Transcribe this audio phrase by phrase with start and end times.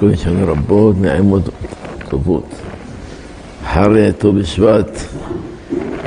[0.00, 1.42] כל שנה רבות, נעימות
[2.08, 2.44] טובות.
[3.64, 4.90] אחרי ט"ו בשבט,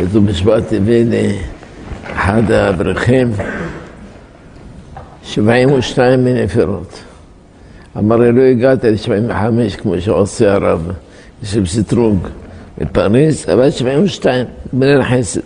[0.01, 1.37] בט"ו בשבט הביא לי
[2.03, 3.31] אחד האברכים
[5.23, 6.99] 72 מיני פירות.
[7.97, 10.91] אמר לי, לא הגעת ל-75 כמו שעושה הרב,
[11.43, 12.27] של סטרוג
[12.77, 15.41] בפריז, אבל 72, בני החסד.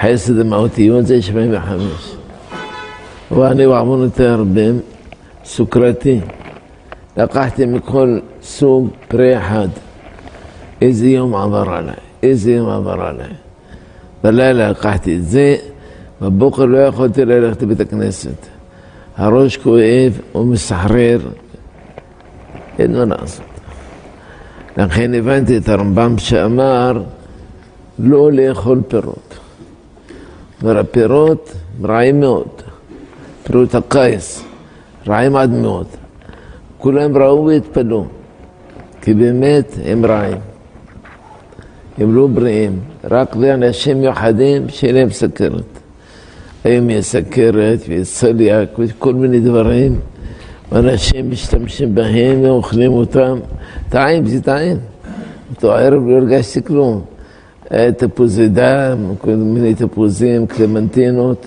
[0.00, 1.82] חסד המהותיות זה 75.
[3.30, 4.80] ואני בעוונות הרבים,
[5.44, 6.20] סוכרתי.
[7.16, 9.68] לקחתי מכל סוג פרי אחד.
[10.82, 13.32] איזה יום עבר עליי, איזה יום עבר עליי.
[14.22, 15.56] בלילה לקחתי את זה,
[16.22, 18.46] בבוקר לא יכולתי ללכת לבית הכנסת.
[19.16, 21.18] הראש כואב ומסחרר,
[22.78, 23.46] אין מה לעשות.
[24.76, 27.02] לכן הבנתי את הרמב"ם שאמר
[27.98, 29.38] לא לאכול פירות.
[30.62, 31.52] אבל הפירות
[31.84, 32.48] רעים מאוד,
[33.42, 34.42] פירות הקיץ,
[35.08, 35.86] רעים עד מאוד.
[36.78, 38.04] כולם ראו והתפלאו,
[39.02, 40.38] כי באמת הם רעים.
[41.98, 45.62] הם לא בריאים, רק לאנשים מיוחדים שאין להם סכרת.
[46.64, 50.00] היום יש סכרת ויש צליאק וכל מיני דברים,
[50.72, 53.38] ואנשים משתמשים בהם ואוכלים אותם.
[53.88, 54.76] טעים, זה טעים.
[55.50, 57.00] אותו ערב לא הרגשתי כלום.
[57.96, 61.46] תפוזי דם, כל מיני תפוזים, קלמנטינות,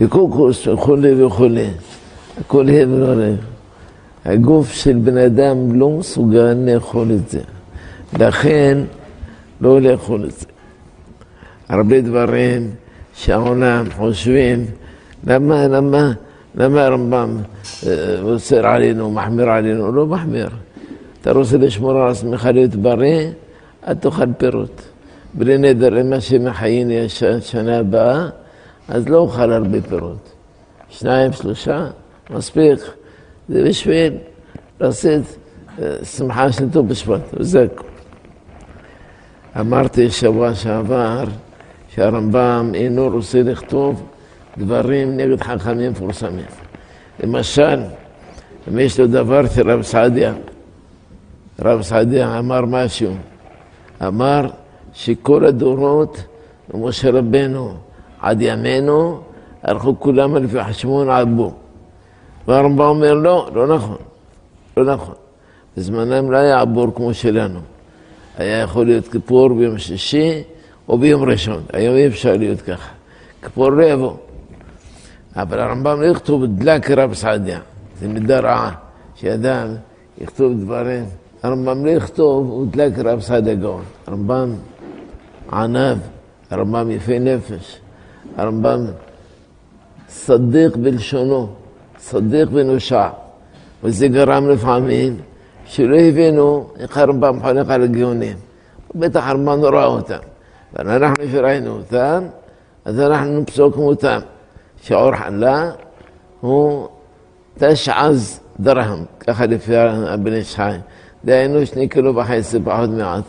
[0.00, 1.66] וקוקוס וכולי וכולי.
[2.38, 3.36] הכל הבל עליהם.
[4.24, 7.40] הגוף של בן אדם לא מסוגל לאכול את זה.
[8.18, 8.78] לכן,
[9.60, 10.46] לא לאכול את זה.
[11.68, 12.70] הרבה דברים
[13.14, 14.66] שהעולם חושבים,
[15.26, 16.12] למה, למה,
[16.54, 17.36] למה הרמב"ם
[18.22, 19.92] אוסר עלינו, מחמיר עלינו?
[19.92, 20.48] לא מחמיר.
[21.20, 23.30] אתה רוצה לשמור על עצמך להיות בריא,
[23.88, 24.82] אל תאכל פירות.
[25.34, 28.28] בלי נדר, אם השם יחייני השנה הבאה,
[28.88, 30.32] אז לא אוכל הרבה פירות.
[30.90, 31.86] שניים, שלושה,
[32.30, 32.80] מספיק.
[33.48, 34.12] זה בשביל
[34.80, 35.22] לעשות
[36.02, 37.86] שמחה של טוב בשבט, וזה הכול.
[39.60, 41.24] אמרתי שבוע שעבר
[41.94, 44.06] שהרמב"ם אינו רוצה לכתוב
[44.58, 46.44] דברים נגד חכמים מפורסמים.
[47.22, 47.80] למשל,
[48.68, 50.34] אם יש לו דבר של רב סעדיה,
[51.62, 53.14] רב סעדיה אמר משהו,
[54.06, 54.46] אמר
[54.92, 56.24] שכל הדורות,
[56.74, 57.74] משה רבנו
[58.20, 59.20] עד ימינו,
[59.62, 61.54] הלכו כולם לפי חשבון עבו.
[62.48, 63.96] והרמב"ם אומר לא, לא נכון,
[64.76, 65.14] לא נכון.
[65.76, 67.60] בזמנם לא היה עבור כמו שלנו.
[68.38, 70.42] היה יכול להיות כיפור ביום שישי
[70.88, 71.62] או ביום ראשון.
[71.72, 72.88] היום אי אפשר להיות ככה.
[73.42, 74.12] כיפור לא יבוא.
[75.36, 77.58] אבל הרמב"ם לא יכתוב דלק רב סעדיה.
[78.00, 78.74] זה מידה רעה,
[79.14, 79.68] שאדם
[80.18, 81.04] יכתוב דברים.
[81.42, 83.82] הרמב"ם לא יכתוב, דלק רב סעדיה גאון.
[84.06, 84.52] הרמב"ם
[85.52, 85.98] ענב,
[86.50, 87.80] הרמב"ם יפה נפש.
[88.36, 88.86] הרמב"ם
[90.06, 91.48] צדיק בלשונו,
[92.00, 93.08] צדיק ונושע.
[93.84, 95.16] וזה גרם לפעמים
[95.64, 98.36] שלא הבינו איך הרמב"ם חולק על הגאונים.
[98.94, 100.18] בטח הרמב"ם לא ראה אותם.
[100.78, 102.24] אבל אנחנו שראינו אותם,
[102.84, 104.18] אז אנחנו פסוקים אותם.
[104.82, 105.70] שעור חלה
[106.40, 106.88] הוא
[107.58, 110.76] תשעז דרהם, ככה לפי הבן איש חי.
[111.24, 113.24] דהיינו שני קילו וחצי פחות מעט.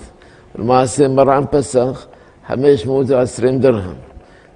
[0.56, 2.06] למעשה מרן פסח
[2.48, 3.94] 520 דרהם.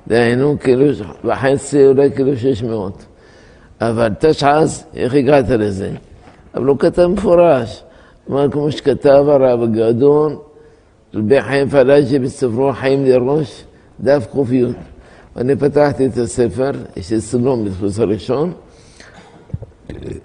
[0.08, 0.86] דהיינו קילו
[1.24, 3.06] וחצי אולי קילו 600.
[3.82, 5.92] אבל תשעז, איך הגעת לזה?
[6.56, 7.84] אבל הוא כתב מפורש.
[8.30, 10.38] אמר כמו שכתב הרב הגדול,
[11.14, 13.64] רבי חיים פלאג'י בספרו חיים לראש,
[14.00, 14.64] דף ק"י.
[15.36, 18.54] ואני פתחתי את הספר, יש לי סלום בדפוס הראשון,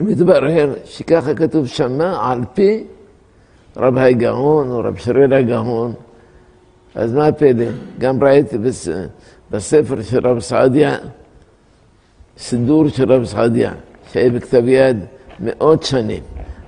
[0.01, 2.85] מתברר שככה כתוב שמה על פי
[3.77, 5.93] רב הגאון או רב שריל הגאון.
[6.95, 7.65] אז מה הפלא?
[7.99, 8.57] גם ראיתי
[9.51, 10.97] בספר של רב סעדיה,
[12.41, 13.73] סידור של רב סעדיה,
[14.13, 14.97] שהיה בכתב יד
[15.41, 16.23] מאות שנים.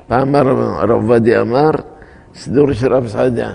[0.06, 1.70] פעם הרב עובדיה אמר,
[2.34, 3.52] סידור של רב סעדיה.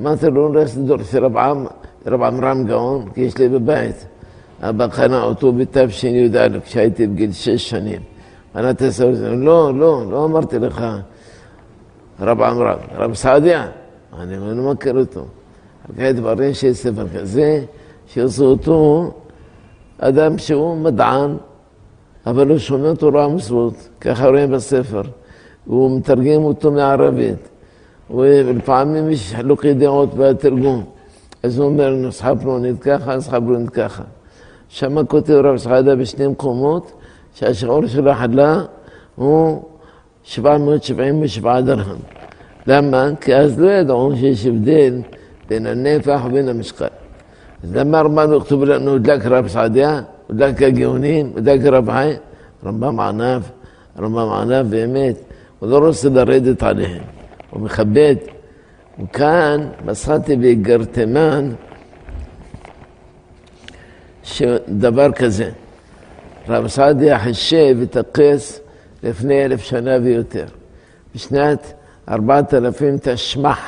[0.00, 1.66] אמרתי לו, לא סידור של רב עם,
[2.06, 4.06] רב עמרם גאון, כי יש לי בבית.
[4.60, 8.00] אבא קנה אותו בתשי"א, כשהייתי בגיל שש שנים.
[8.54, 10.84] קנה הספר, לא, לא, לא אמרתי לך,
[12.20, 13.66] רב עמרם, רב סעדיה.
[14.20, 15.24] אני לא מכיר אותו.
[15.98, 17.64] רק דברים שיש ספר כזה,
[18.06, 19.10] שעשו אותו
[19.98, 21.36] אדם שהוא מדען,
[22.26, 25.02] אבל הוא שומע תורה ומצוות, ככה רואים בספר.
[25.66, 27.48] והוא מתרגם אותו מערבית.
[28.10, 30.84] ולפעמים יש חילוקי דעות בתרגום.
[31.42, 34.02] אז הוא אומר, נוסחה פלונית ככה, נוסחה פלונית ככה.
[34.68, 36.92] שם כותב רב סעדה בשני מקומות,
[37.34, 38.62] שהשיעור של החלה
[39.14, 39.62] הוא
[40.22, 41.96] 777 דרהם.
[42.66, 43.08] למה?
[43.20, 45.00] כי אז לא ידעו שיש הבדל
[45.48, 46.86] בין הנפח ובין המשקל.
[47.64, 50.02] אז למה הרמב"ם יכתוב לנו דלק רב סעדיה,
[50.32, 52.12] דלק הגאונים, דלק רב חי?
[52.66, 53.42] רמב"ם ענף,
[53.96, 55.16] הרמב"ם ענה באמת,
[55.58, 57.02] הוא לא רוצה לרדת עליהם,
[57.50, 58.16] הוא מכבד.
[59.02, 61.52] וכאן מצאתי בגרטמן
[64.68, 65.50] דבר כזה.
[66.48, 68.60] רב סעדיה חישב את הכס
[69.02, 70.46] לפני אלף שנה ויותר.
[71.14, 71.72] בשנת
[72.08, 73.60] ארבעת אלפים תשמ"ח.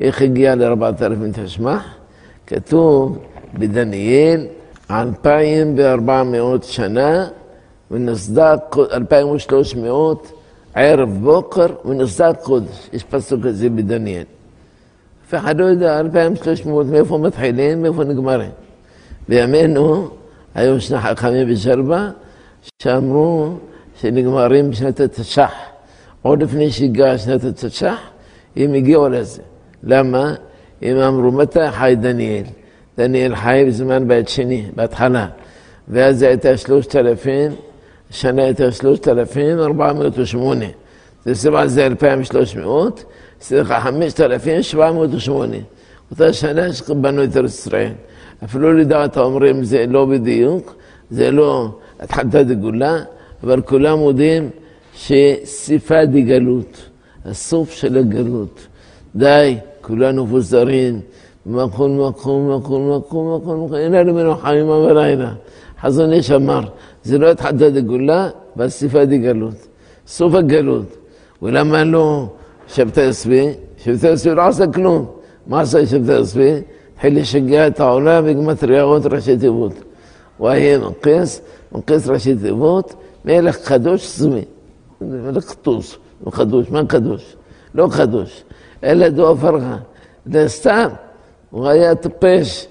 [0.00, 1.94] איך הגיע לארבעת אלפים תשמ"ח?
[2.46, 3.18] כתוב
[3.54, 4.46] בדניאל,
[4.90, 7.28] אלפיים וארבע מאות שנה,
[7.90, 8.54] ונוסדה
[8.92, 10.32] אלפיים ושלוש מאות
[10.74, 12.88] ערב בוקר, ונוסדה קודש.
[12.92, 14.24] יש פסוק כזה בדניאל.
[15.28, 18.50] אף אחד לא יודע, אלפיים שלוש מאות, מאיפה מתחילים, מאיפה נגמרים.
[19.28, 20.08] בימינו,
[20.54, 22.10] היו שני חכמים בשרבה,
[22.82, 23.52] שאמרו
[24.00, 25.52] שנגמרים בשנת התש"ח.
[26.22, 27.98] עוד לפני שהגיעה שנת התש"ח,
[28.56, 29.42] הם הגיעו לזה.
[29.82, 30.34] למה?
[30.82, 32.44] הם אמרו, מתי חי דניאל?
[32.98, 35.26] דניאל חי בזמן בית שני, בהתחלה.
[35.88, 37.52] ואז זה הייתה שלושת אלפים,
[38.10, 40.66] השנה הייתה שלושת אלפים ארבע מאות ושמונה.
[41.24, 43.04] זה סיבה זה אלפיים שלוש מאות,
[43.40, 45.56] סליחה, חמשת אלפים שבע מאות ושמונה.
[46.10, 47.92] אותה שנה שבנו את ארץ ישראל.
[48.44, 50.74] אפילו לדעת האומרים זה לא בדיוק,
[51.10, 51.68] זה לא
[52.00, 52.98] התחלת דגולה,
[53.44, 54.50] אבל כולם מודים
[54.94, 56.88] שסיפה דגלות,
[57.24, 58.66] הסוף של הגלות.
[59.16, 61.00] די, כולנו מפוזרים,
[61.46, 65.32] מקום, מקום, מקום, מקום, מקום, אין לנו מנוחה יומם ולילה.
[65.80, 66.60] חזון איש אמר,
[67.02, 69.54] זה לא התחלת דגולה, והסיפה דגלות.
[70.06, 70.96] סוף הגלות.
[71.42, 72.26] ולמה לא
[72.68, 73.48] שבתא צבי?
[73.78, 75.06] שבתא צבי לא עשה כלום.
[75.46, 76.60] מה עשה שבתא צבי?
[76.94, 79.72] התחיל לשגע את העולם בגמטריות ראשי תיבות.
[80.38, 81.40] הוא היה מנקס,
[81.72, 82.94] מנקס ראשי תיבות,
[83.24, 84.44] מלך קדוש צמי.
[85.00, 87.36] מלך קטוס, לא קדוש, מה קדוש?
[87.74, 88.44] לא קדוש,
[88.84, 89.76] אלא דו פרחה.
[90.26, 90.88] זה סתם,
[91.54, 92.66] הוא היה טיפש,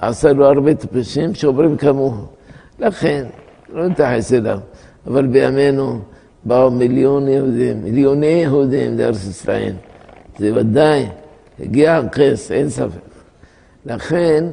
[0.00, 2.24] עשה לו הרבה טיפשים שעוברים כמוהו.
[2.78, 3.26] לכן,
[3.72, 4.58] לא נתייחס אליו.
[5.06, 6.00] אבל בימינו
[6.44, 9.72] באו מיליון יהודים, מיליוני יהודים לארץ ישראל.
[10.38, 11.06] זה ודאי
[11.60, 12.98] הגיע הכס, אין ספק.
[13.86, 14.44] לכן,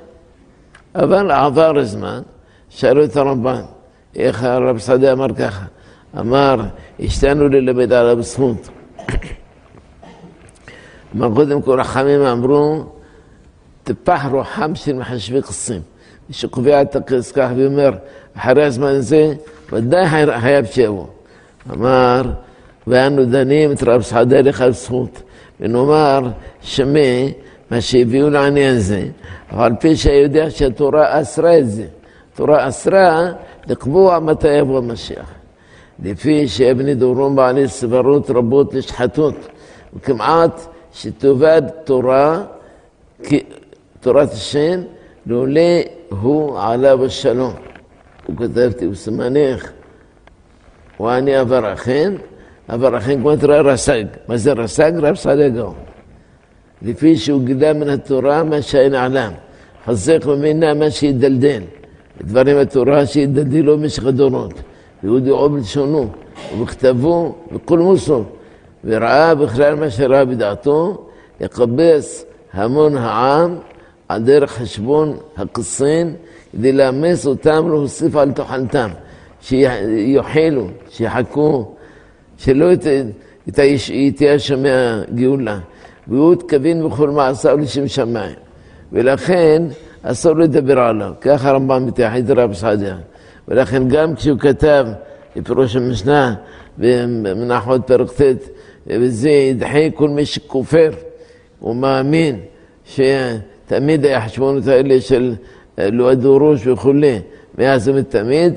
[0.95, 2.21] אבל עבר הזמן,
[2.69, 3.63] שאלו את הרמב"ן,
[4.17, 5.65] איך הרב סעדי אמר ככה?
[6.19, 6.57] אמר,
[7.01, 8.69] השתנו ללמד עליו זכות.
[11.17, 12.85] אמר, קודם כל החכמים אמרו,
[13.85, 15.81] טיפח רוחם של מחשבי קסים.
[16.29, 17.91] מי שקובע את הכס כך ואומר,
[18.37, 19.33] אחרי הזמן הזה,
[19.73, 20.07] ודאי
[20.41, 21.07] חייב שיבוא.
[21.73, 22.23] אמר,
[22.87, 25.23] ואנו דנים את רב סעדה לך זכות.
[25.61, 26.21] ונאמר,
[26.61, 27.27] שמע
[27.71, 29.05] מה שהביאו לעניין זה,
[29.53, 31.87] אבל על פי שיודע שהתורה אסרה את זה.
[32.35, 33.33] התורה אסרה
[33.67, 35.31] לקבוע מתי יבוא המשיח.
[36.05, 39.35] לפי שאבני דורון בעלי סברות רבות לשחטות,
[39.97, 42.43] וכמעט שתאבד תורה,
[44.01, 44.81] תורת השם,
[45.27, 45.61] לולא
[46.09, 47.53] הוא עליו השלום.
[48.27, 49.71] הוא כתבתי, הוא סימנך,
[51.01, 52.13] ואני אברכן,
[52.69, 54.05] אברכן כמו תראה רס"ג.
[54.29, 54.93] מה זה רס"ג?
[54.97, 55.75] רב סעדיה גאון.
[56.83, 59.33] לפי שהוא גילה מן התורה מה שאין עלם.
[59.87, 61.63] חזק ממנה מה שידלדל.
[62.23, 64.55] דברים התורה שידלדלו במשך הדורות.
[65.05, 66.09] והוא דעו בלשונו,
[66.55, 68.25] ובכתבו, בקולמוסו.
[68.85, 71.07] וראה בכלל מה שראה בדעתו,
[71.41, 73.59] יקבס המון העם
[74.09, 76.15] על דרך חשבון הקסין,
[76.53, 78.91] כדי לאמץ אותם להוסיף על תאכלתם.
[79.43, 81.75] שיוחלו, שיחכו,
[82.39, 82.67] שלא
[84.17, 85.59] תהיה שומע גאולה.
[86.09, 88.35] והוא התכוון בכל מעשיו לשם שמיים.
[88.93, 89.63] ולכן
[90.03, 91.13] אסור לדבר עליו.
[91.21, 92.97] ככה הרמב"ם מתייחד רב סעדיה.
[93.49, 94.87] ולכן גם כשהוא כתב
[95.37, 96.35] בפירוש המשנה
[96.79, 98.23] במנחות פרק ט',
[98.87, 100.91] וזה ידחה כל מי שכופר
[101.63, 102.41] ומאמין
[102.85, 105.35] שתמיד היה חשבונות האלה של
[105.79, 107.19] לא הדורוש וכולי,
[107.59, 108.55] מאז ומתמיד,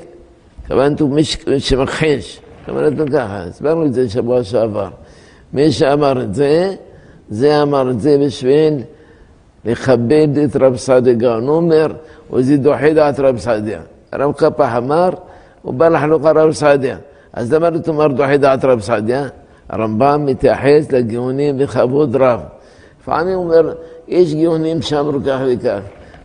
[0.62, 4.88] התכוונתי מי שמכחיש, התכוונתי ככה, הסברנו את זה שבוע שעבר.
[5.52, 6.74] מי שאמר את זה,
[7.28, 8.74] זה אמר את זה בשביל
[9.64, 11.48] לכבד את רב סעדיה גאון.
[11.48, 11.86] הוא אומר,
[12.32, 13.80] וזה דוחי דעת רב סעדיה.
[14.12, 15.10] הרב קפח אמר,
[15.62, 16.96] הוא בא לחלוק על רב סעדיה.
[17.32, 19.28] אז למה לא תאמר דוחי דעת רב סעדיה?
[19.68, 22.40] הרמב"ם מתייחס לגאונים בכבוד רב.
[23.00, 23.74] לפעמים הוא אומר,
[24.08, 25.80] יש גאונים שאמרו כך וכך,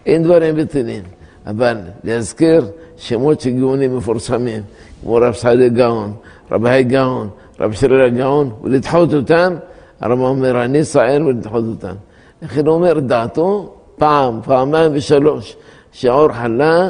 [0.05, 1.03] אין דברים בטלים.
[1.47, 2.65] אבל להזכיר
[2.97, 4.61] שמות של גאונים מפורסמים,
[5.01, 6.13] כמו רב סעדיה גאון,
[6.51, 7.29] רבי גאון,
[7.59, 9.55] רב שריר הגאון, ולדחות אותם,
[9.99, 11.95] הרמב"ם אומר, אני סער ולדחות אותם.
[12.41, 15.55] לכן הוא אומר דעתו פעם, פעמיים ושלוש,
[15.91, 16.89] שעור חלה,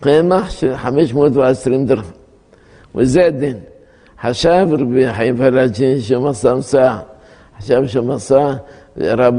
[0.00, 2.12] קמח של 520 דרכים.
[2.94, 3.56] וזה הדין.
[4.22, 6.96] חשב רבי חיים פלאג'ין שמסע מסע,
[7.58, 8.52] חשב שמסע
[8.96, 9.34] רב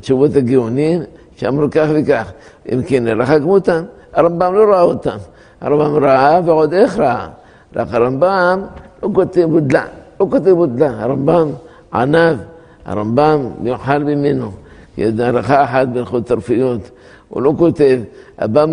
[0.00, 1.02] תשובות הגאונים,
[1.36, 2.32] שאמרו כך וכך.
[2.72, 3.82] אם כן, נלך כמותם.
[4.12, 5.16] הרמב"ם לא ראה אותם.
[5.60, 7.28] הרמב"ם ראה ועוד איך ראה.
[7.76, 8.62] רק הרמב"ם
[9.02, 9.84] לא כותב בודלה,
[10.20, 11.02] לא כותב בודלה.
[11.02, 11.48] הרמב"ם
[11.94, 12.36] ענב,
[12.84, 14.50] הרמב"ם מיוחד ממנו.
[14.98, 16.90] הלכה אחת בהלכות תרפיות,
[17.28, 18.00] הוא לא כותב,
[18.38, 18.66] הבא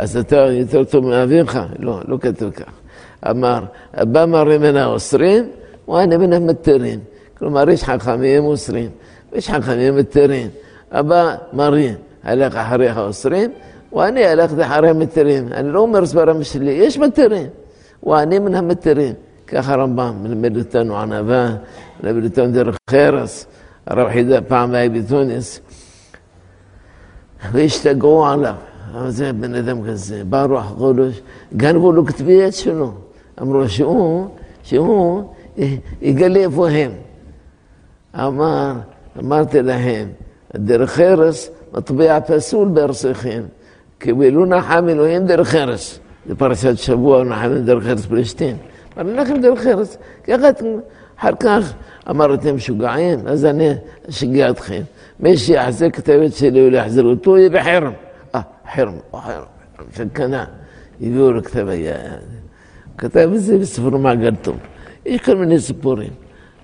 [0.00, 0.16] מראה, אוסר, וואי, אני מתר.
[0.16, 1.58] אז אתה יותר טוב מאביך?
[1.78, 2.72] לא, לא כתוב כך.
[3.30, 3.64] אמר,
[3.94, 5.50] הבא מראה מן האוסרים,
[5.88, 7.00] וואי, אני מן המתרים.
[7.38, 8.90] כלומר, יש חכמים אוסרים,
[9.32, 10.48] ויש חכמים מתרים.
[10.92, 11.92] הבא מראה,
[12.24, 13.50] הלך אחרי האוסרים,
[13.92, 15.48] ואני הלכתי אחרי המתרים.
[15.52, 17.46] אני לא אומר סברם שלי, יש מתרים,
[18.02, 19.14] ואני מן המתרים.
[19.46, 21.56] ככה הרמב"ם מלמד אותנו ענווה,
[22.02, 23.46] מלמד אותנו דרך חרס.
[23.86, 25.60] הרב חידה פעם היה בתוניס,
[27.52, 28.54] והשתגעו עליו.
[28.94, 31.20] אבל זה בן אדם כזה, בא רוח קודש,
[31.56, 32.92] גנבו לו כתבי יד שלו.
[33.42, 34.26] אמרו שהוא,
[34.62, 35.22] שהוא
[36.02, 36.90] יגלה איפה הם.
[38.14, 38.72] אמר,
[39.18, 40.08] אמרתי להם,
[40.54, 43.42] דרך ארץ מטבע פסול בארצכם,
[43.98, 45.98] קיבלו נחם אלוהים דרך ארץ.
[46.26, 48.56] זה פרשת שבוע, נחם דרך ארץ פלסטין.
[49.00, 50.48] אמר לכם דרך ארץ, ככה
[51.18, 51.72] אחר כך
[52.10, 53.70] אמרתם משוגעים, אז אני
[54.10, 54.82] אשגע אתכם.
[55.20, 57.92] מי שיחזק את היועץ שלי ולהחזיר אותו, יהיה בחרם.
[58.74, 59.44] חרם, חרם,
[59.96, 60.44] שקנה.
[61.00, 61.96] הביאו לו כתב היד.
[62.98, 64.56] כתב את זה בספר מעגל טוב.
[65.06, 66.12] יש כל מיני סיפורים.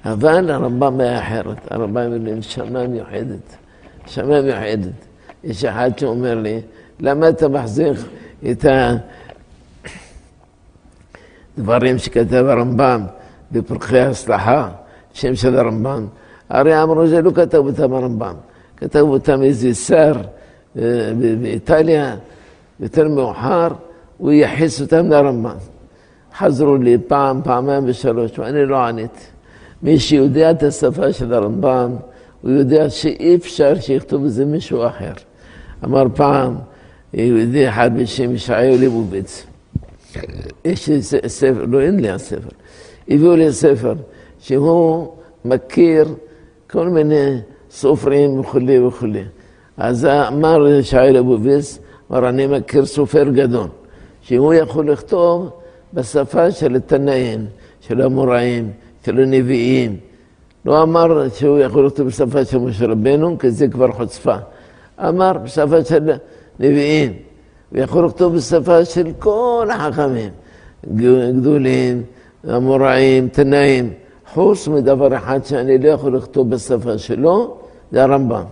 [0.05, 1.73] אבל הרמב"ם היה אחרת.
[1.73, 3.57] הרמב"ם לי, נשמה מיוחדת.
[4.07, 4.93] נשמה מיוחדת.
[5.45, 6.61] יש אחד שאומר לי,
[7.01, 7.99] למה אתה מחזיק
[8.51, 8.65] את
[11.59, 13.03] הדברים שכתב הרמב"ם
[13.53, 14.69] בפרחי ההצלחה,
[15.13, 16.07] שם של הרמב"ם?
[16.49, 18.35] הרי אמרו, זה לא כתב אותם הרמב"ם.
[18.77, 20.13] כתב אותם איזה שר
[20.79, 22.17] אה, באיטליה,
[22.81, 23.69] יותר מאוחר,
[24.19, 25.57] הוא ייחס אותם לרמב"ם.
[26.39, 29.21] חזרו לי פעם, פעמיים ושלוש, ואני לא עניתי.
[29.83, 31.97] מי שיודע את השפה של הרמב"ם,
[32.43, 35.13] הוא יודע שאי אפשר שיכתוב את זה מישהו אחר.
[35.85, 36.55] אמר פעם,
[37.15, 39.47] יהודי אחד בשם ישעיהו ליבוביץ,
[40.65, 42.49] יש לי ספר, לא אין לי הספר,
[43.09, 43.95] הביאו לי ספר
[44.39, 45.09] שהוא
[45.45, 46.07] מכיר
[49.77, 51.79] אז אמר ישעיהו ליבוביץ,
[52.11, 53.69] אמר, אני מכיר סופר גדול,
[54.23, 55.51] שהוא יכול לכתוב
[55.95, 57.47] בשפה של התנאים,
[57.81, 58.71] של המוראים,
[59.05, 59.97] של הנביאים.
[60.65, 64.37] לא אמר שהוא יכול לכתוב בשפה של משה רבנו, כי זה כבר חוצפה.
[65.01, 66.13] אמר בשפה של
[66.61, 67.13] נביאים,
[67.73, 70.31] ויכול לכתוב בשפה של כל החכמים,
[71.41, 72.03] גדולים,
[72.57, 73.93] אמוראים, תנאים,
[74.33, 77.57] חוץ מדבר אחד שאני לא יכול לכתוב בשפה שלו,
[77.93, 78.45] זה הרמב"ם.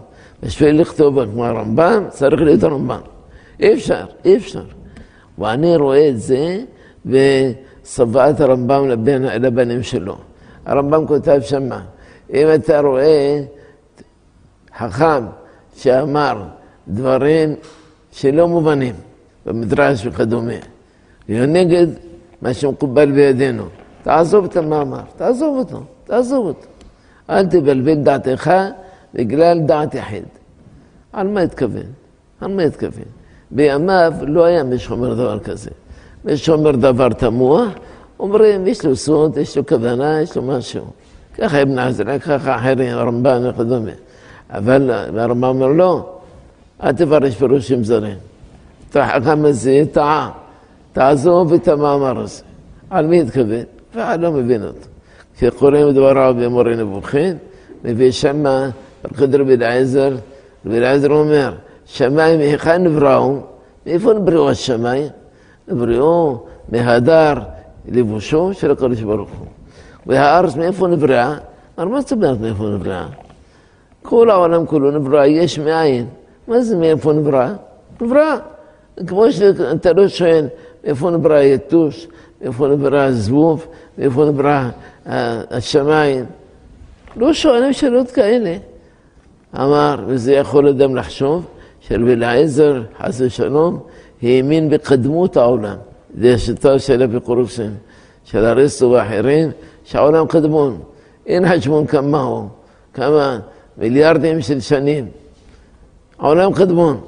[0.45, 3.01] בשביל לכתוב כמו הרמב"ם, צריך להיות הרמב"ם.
[3.61, 4.65] אי אפשר, אי אפשר.
[5.39, 6.61] ואני רואה את זה
[7.07, 10.17] בצוואת הרמב"ם לבן, לבנים שלו.
[10.67, 11.81] הרמב"ם כותב שמה,
[12.33, 13.41] אם אתה רואה
[14.79, 15.25] חכם
[15.77, 16.43] שאמר
[16.89, 17.55] דברים
[18.13, 18.95] שלא מובנים
[19.47, 20.53] במדרש וכדומה,
[21.29, 21.87] נגד
[22.43, 23.65] מה שמקובל בידינו,
[24.03, 26.67] תעזוב את המאמר, תעזוב אותו, תעזוב אותו.
[27.31, 28.51] אל תבלבל דעתך
[29.15, 30.25] בגלל דעת יחיד.
[31.13, 31.87] על מה התכוון?
[32.41, 33.05] על מה התכוון?
[33.51, 35.71] בימיו לא היה מי שאומר דבר כזה.
[36.25, 37.67] מי שאומר דבר תמוה,
[38.21, 40.85] אומרים, יש לו סוד, יש לו כוונה, יש לו משהו.
[41.39, 43.91] ככה אבן עזרא, ככה אחרים, הרמב"ן וכדומה.
[44.51, 46.19] אבל הרמב"ם אומר, לא,
[46.83, 48.17] אל תפרש פירושים זרים.
[48.95, 50.31] החכם הזה טעה,
[50.93, 52.43] תעזוב את המאמר הזה.
[52.91, 53.65] על מי התכוון?
[53.95, 54.89] ואף לא מבין אותו.
[55.37, 57.37] כשקוראים דבריו במורה נבוכים,
[57.85, 58.69] מביא שמה,
[59.19, 60.17] רבי רבי אליעזר,
[60.67, 61.55] רבי אליעזר אומר,
[61.87, 63.37] שמיים היכן נבראו?
[63.87, 65.09] מאיפה נבראו השמיים?
[65.69, 67.35] נבראו מהדר
[67.89, 69.47] לבושו של הקדוש ברוך הוא.
[70.07, 71.37] והארץ מאיפה נבראה?
[71.79, 73.07] אמר, מה זאת אומרת מאיפה נבראה?
[74.03, 76.07] כל העולם כולו נברא יש מאין.
[76.49, 77.49] מה זה מאיפה נברא?
[78.01, 78.37] נברא.
[79.07, 80.47] כמו שאתה לא שואל
[80.85, 82.09] מאיפה נברא היתוש,
[82.43, 83.67] מאיפה נברא הזבוב,
[83.99, 84.69] מאיפה נברא
[85.07, 86.25] השמיים.
[87.17, 88.57] לא שואלים שאלות כאלה.
[89.57, 91.45] אמר, וזה יכול אדם לחשוב,
[91.81, 93.81] שרבי אליעזר, חס ושלום,
[94.23, 95.77] האמין בקדמות העולם.
[96.19, 97.75] זה השיטה של אפיקורוסים,
[98.25, 99.51] של אריסטו ואחרים,
[99.85, 100.81] שהעולם קדמון.
[101.27, 102.49] אין חשבון כמה הוא,
[102.95, 103.39] כמה
[103.79, 105.07] מיליארדים של שנים.
[106.19, 107.01] העולם קדמון.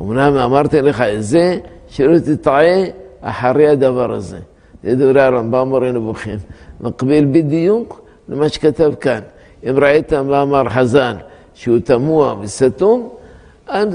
[0.00, 1.58] אמנם אמרתי לך את זה,
[1.88, 2.84] שלא תטעה
[3.20, 4.38] אחרי הדבר הזה.
[4.84, 6.38] זה דברי הרמב"ם מורה נבוכים.
[6.80, 9.20] מקביל בדיוק למה שכתב כאן.
[9.68, 11.14] אם ראית מאמר חז"ל
[11.54, 13.08] שהוא תמוה וסתום,
[13.70, 13.88] אל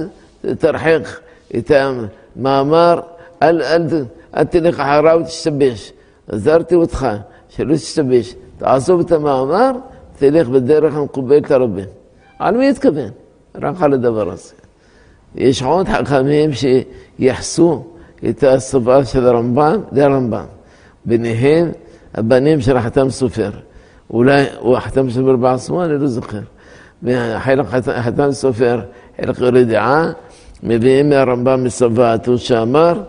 [0.59, 1.01] תרחק
[1.57, 2.99] את המאמר,
[3.43, 3.87] אל, אל,
[4.37, 5.93] אל תלך אחריו ותשתבש.
[6.27, 7.07] עזרתי אותך
[7.49, 8.35] שלא תשתבש.
[8.57, 9.71] תעזוב את המאמר,
[10.19, 11.81] תלך בדרך המקובלת הרבה.
[12.39, 13.09] על מי התכוון?
[13.55, 14.53] רק על הדבר הזה.
[15.35, 17.83] יש עוד חכמים שיחסו
[18.29, 20.45] את הסובה של הרמב"ם לרמב"ם.
[21.05, 21.71] ביניהם
[22.13, 23.49] הבנים של החתם סופר.
[24.09, 26.39] אולי הוא החתם סופר בעצמו, אני לא זוכר.
[27.39, 27.65] חלק
[28.01, 28.81] חתם סופר,
[29.21, 30.11] חלק רדיעה,
[30.63, 33.03] מביאים מהרמב"ם מסבתו שאמר,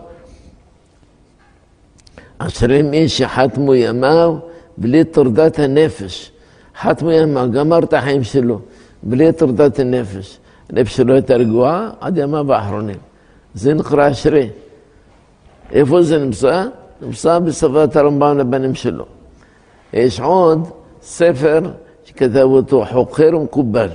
[2.39, 4.35] עשרים איש שחתמו ימיו
[4.77, 6.31] בלי טורדת הנפש.
[6.81, 8.59] חתמו ימיו, גמר את החיים שלו,
[9.03, 10.37] בלי טורדת הנפש.
[10.69, 12.97] הנפש שלו הייתה רגועה עד ימיו האחרונים.
[13.53, 14.49] זה נקרא אשרי.
[15.71, 16.65] איפה זה נמצא?
[17.01, 19.05] נמצא בסבת הרמב"ם לבנים שלו.
[19.93, 20.67] יש עוד
[21.01, 21.59] ספר
[22.09, 23.89] שכתב אותו חוקר ומקובל,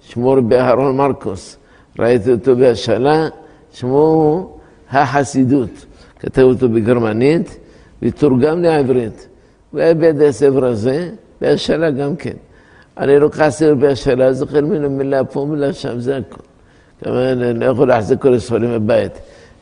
[0.00, 1.56] שמו רבי אהרון מרקוס.
[1.98, 3.28] ראיתי אותו בהשאלה,
[3.72, 4.58] שמו
[4.90, 5.86] החסידות.
[6.20, 7.58] כתב אותו בגרמנית
[8.02, 9.28] ותורגם לעברית.
[9.72, 12.36] והיה בידי הספר הזה, בהשאלה גם כן.
[12.98, 16.44] אני לוקח ספר בהשאלה, זוכר ממנו מילה פה, מילה שם, זה הכול.
[17.02, 19.12] כלומר, אני לא יכול להחזיק כל הספרים בבית.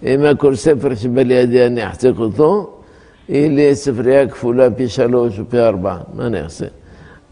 [0.03, 2.71] אם כל ספר שבא לידי אני אחזיק אותו,
[3.29, 6.67] היא לי ספרייה כפולה פי שלוש או פי ארבע, מה אני אעשה?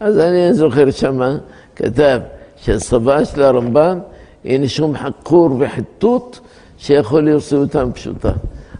[0.01, 1.37] אז אני זוכר שמה,
[1.75, 2.19] כתב
[2.57, 3.99] שהסבה של הרמב"ם
[4.45, 6.39] אין שום חקור וחיטוט
[6.77, 8.31] שיכול לעשות אותם פשוטה.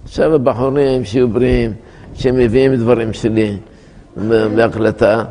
[0.04, 1.74] עכשיו הבחורים שיהיו בריאים,
[2.14, 3.58] שמביאים דברים שלי
[4.56, 5.24] בהקלטה,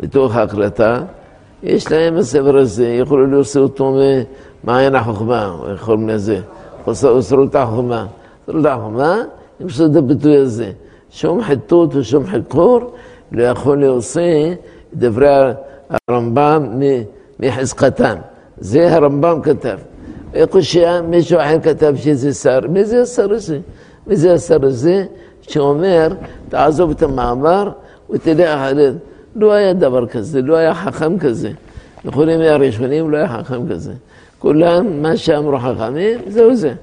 [0.00, 1.02] בתוך ההקלטה,
[1.62, 3.98] יש להם הספר הזה, יכולו לעשות אותו
[4.64, 6.40] ממעיין החוכמה, כל מיני זה,
[6.86, 8.06] אוסרות החוכמה.
[8.48, 9.16] אוסרות החוכמה,
[9.62, 10.70] עושים את הביטוי הזה.
[11.10, 12.94] שום חיטוט ושום חיקור
[13.32, 14.52] לא יכול לעושה
[14.94, 15.28] דברי
[16.08, 16.80] הרמב"ם
[17.40, 18.16] מחזקתם.
[18.58, 19.78] זה הרמב"ם כתב.
[20.34, 23.58] איך שמישהו אחר כתב שזה שר, מי זה השר הזה?
[24.06, 25.04] מי זה השר הזה
[25.40, 26.08] שאומר,
[26.48, 27.70] תעזוב את המאמר
[28.10, 28.90] ותלך אחרי...
[29.36, 31.50] לא היה דבר כזה, לא היה חכם כזה.
[32.04, 33.92] יכולים מהראשונים לא היה חכם כזה.
[34.38, 36.74] כולם, מה שאמרו חכמים, זהו זה.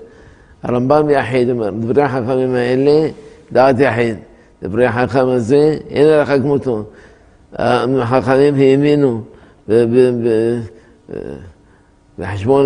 [0.63, 3.09] הרמב"ם יחיד אומר, דברי החכמים האלה,
[3.51, 4.15] דעת יחיד.
[4.63, 6.83] דברי החכם הזה, אין לך כמותו.
[7.57, 9.21] החכמים האמינו
[12.19, 12.65] בחשבון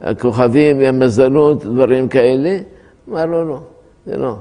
[0.00, 2.58] הכוכבים והמזלות, דברים כאלה.
[3.08, 3.58] אמר לו, לא,
[4.06, 4.36] זה לא.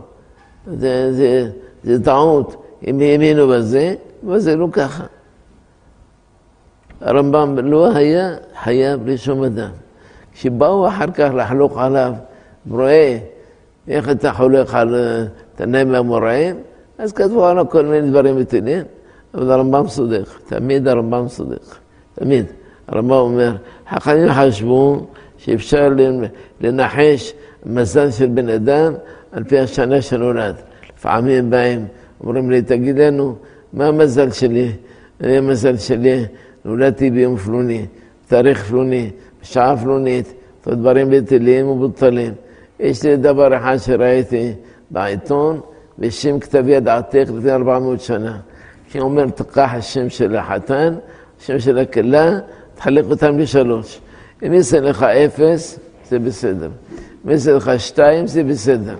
[0.67, 1.49] זה, זה,
[1.83, 2.65] זה טעות.
[2.87, 3.95] אם האמינו בזה,
[4.25, 5.03] אבל זה לא ככה.
[7.01, 9.69] הרמב"ם לא היה חייב לשום אדם.
[10.33, 12.13] כשבאו אחר כך לחלוק עליו,
[12.69, 13.17] רואה
[13.87, 14.95] איך אתה חולק על
[15.55, 16.55] תנאים והמוראים,
[16.97, 18.83] אז כתבו עליו כל מיני דברים מטילים,
[19.33, 21.75] אבל הרמב"ם צודק, תמיד הרמב"ם צודק,
[22.15, 22.45] תמיד.
[22.87, 23.55] הרמב"ם אומר,
[23.89, 25.05] חכמים חשבו
[25.37, 25.89] שאפשר
[26.61, 27.33] לנחש
[27.65, 28.93] מזל של בן אדם
[29.31, 30.55] על פי השנה שנולד.
[30.97, 31.85] לפעמים באים,
[32.21, 33.35] אומרים לי, תגיד לנו,
[33.73, 34.71] מה המזל שלי?
[35.21, 36.25] אני המזל שלי,
[36.65, 37.85] נולדתי ביום פלוני,
[38.27, 40.33] תאריך פלוני, בשעה פלונית,
[40.67, 42.33] דברים בטלים ובוטלים.
[42.79, 44.53] יש לי דבר אחד שראיתי
[44.91, 45.59] בעיתון,
[45.99, 48.37] בשם כתב יד עתיק לפני 400 שנה.
[48.93, 50.93] שאומר, תקח השם של החתן,
[51.41, 52.39] השם של הכלה,
[52.75, 53.99] תחלק אותם לשלוש.
[54.47, 55.79] אם יעשה לך אפס,
[56.09, 56.69] זה בסדר.
[57.25, 58.95] אם יעשה לך שתיים, זה בסדר.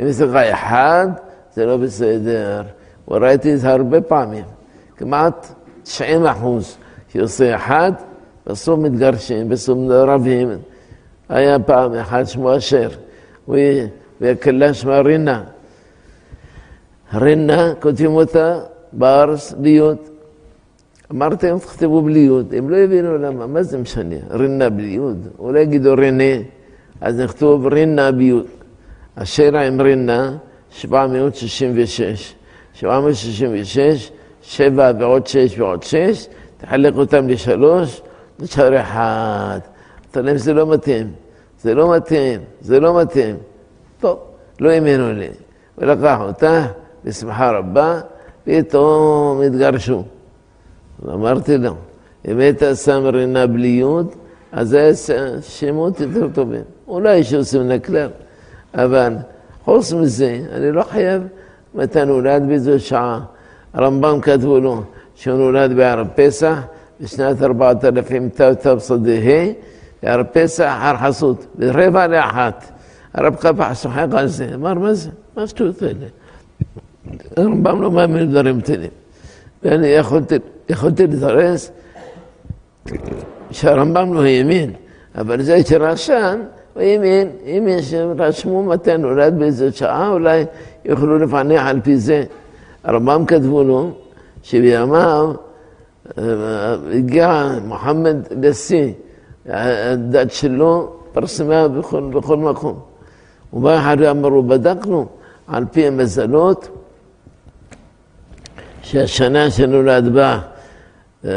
[0.00, 1.08] אם יעשה לך אחד,
[1.54, 2.62] זה לא בסדר.
[3.08, 4.44] וראיתי את זה הרבה פעמים,
[4.96, 5.46] כמעט
[5.82, 6.76] 90 אחוז,
[7.12, 7.92] שעושה אחד,
[8.46, 10.58] בסוף מתגרשים, בסוף רבים.
[11.28, 12.88] היה פעם אחד שמו אשר,
[14.20, 15.42] והכלה שמה רינה.
[17.14, 18.60] רינה, כותבים אותה
[18.92, 19.96] בארס ביוד.
[21.12, 22.54] אמרתי להם, תכתבו בלי יוד.
[22.56, 24.16] הם לא הבינו למה, מה זה משנה?
[24.30, 25.28] רינה בלי יוד.
[25.38, 26.42] אולי יגידו רינה,
[27.00, 28.46] אז נכתוב רינה ביוד.
[29.14, 30.36] אשר עם רינה,
[30.70, 32.34] 766.
[32.74, 34.10] 766,
[34.42, 36.26] שבע ועוד שש ועוד שש,
[36.56, 38.02] תחלק אותם לשלוש,
[38.38, 39.58] נשאר אחד.
[40.10, 41.12] אתה להם זה לא מתאים,
[41.60, 43.36] זה לא מתאים, זה לא מתאים.
[44.00, 44.18] טוב,
[44.60, 45.28] לא האמינו לי.
[45.78, 46.66] ולקח אותה
[47.04, 48.00] בשמחה רבה,
[48.44, 50.02] פתאום התגרשו.
[51.08, 51.74] אמרתי לו,
[52.28, 54.14] אם היית שם רינה בלי יוד,
[54.52, 54.92] אז זה
[55.42, 56.62] שמות יותר טובים.
[56.88, 58.10] אולי שעושים נקלר,
[58.74, 59.14] אבל
[59.64, 61.22] חוץ מזה, אני לא חייב
[61.74, 63.20] מתי נולד באיזו שעה.
[63.74, 64.82] הרמב"ם כתבו לו
[65.14, 66.58] שהוא נולד בערב פסח
[67.00, 68.74] בשנת 4000 תש"ה,
[70.02, 72.64] בערב פסח אחר חסות, ברבע לאחת.
[73.14, 75.10] הרב קפח שוחק על זה, אמר מה זה?
[75.36, 76.06] מה שטויות האלה?
[77.36, 78.90] הרמב"ם לא מאמין בדברים קטנים.
[79.62, 80.34] ואני יכולתי,
[80.68, 81.70] יכולתי להתרס
[83.50, 84.70] שהרמב"ם לא האמין,
[85.18, 86.40] אבל זה שרשם,
[86.74, 90.44] הוא האמין, אם יש, רשמו מתי נולד באיזו שעה, אולי
[90.84, 92.24] יוכלו לפענח על פי זה.
[92.84, 93.90] הרמב"ם כתבו לו
[94.42, 95.32] שבימיו
[96.18, 98.92] אה, הגיע מוחמד לשיא,
[99.46, 102.80] הדת שלו פרסמה בכל, בכל מקום.
[103.52, 105.06] ובא אחד ואמרו, בדקנו
[105.46, 106.68] על פי המזלות
[108.82, 110.38] שהשנה שנולד בה,
[111.24, 111.30] אה,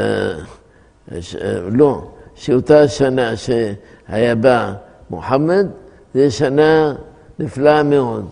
[1.71, 2.01] לא,
[2.35, 4.73] שאותה שנה שהיה בה
[5.09, 5.67] מוחמד,
[6.15, 6.93] זו שנה
[7.39, 8.25] נפלאה מאוד,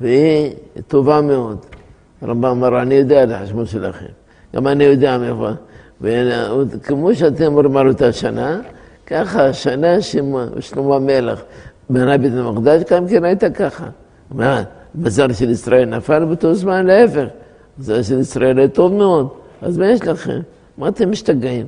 [0.00, 0.52] והיא
[0.88, 1.58] טובה מאוד.
[2.22, 4.06] הרמב"ם אמר, אני יודע את החשבון שלכם,
[4.54, 5.50] גם אני יודע מאיפה.
[6.00, 8.60] וכמו שאתם אומרים על אותה שנה,
[9.06, 11.42] ככה השנה ששלמה המלך
[11.90, 13.86] בנה בית המקדש, גם כן הייתה ככה.
[14.30, 14.62] מה,
[14.94, 17.26] מזל של ישראל נפל באותו זמן, להפך.
[17.78, 19.28] מזל של ישראל היה טוב מאוד,
[19.62, 20.40] אז מה יש לכם?
[20.78, 21.66] מה אתם משתגעים?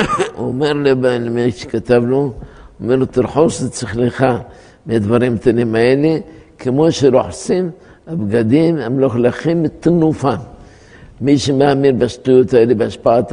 [0.36, 2.32] הוא אומר למי שכתב לו,
[2.80, 4.26] אומר לו, תרחוש את שכלך
[4.86, 6.18] מהדברים הקטנים האלה,
[6.58, 7.70] כמו שרוחסים
[8.06, 10.36] הבגדים המלוכלכים מתנופם.
[11.20, 13.32] מי שמאמין בשטויות האלה, בהשפעת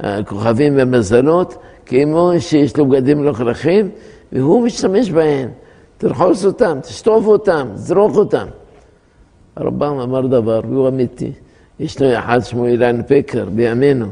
[0.00, 3.90] הכוכבים והמזלות, כמו שיש לו בגדים מלוכלכים,
[4.32, 5.48] והוא משתמש בהם.
[5.98, 8.46] תרחוס אותם, תשטוף אותם, זרוק אותם.
[9.56, 11.32] הרמב"ם אמר דבר, והוא אמיתי.
[11.80, 14.06] יש לו אחד שמו אילן פקר בימינו,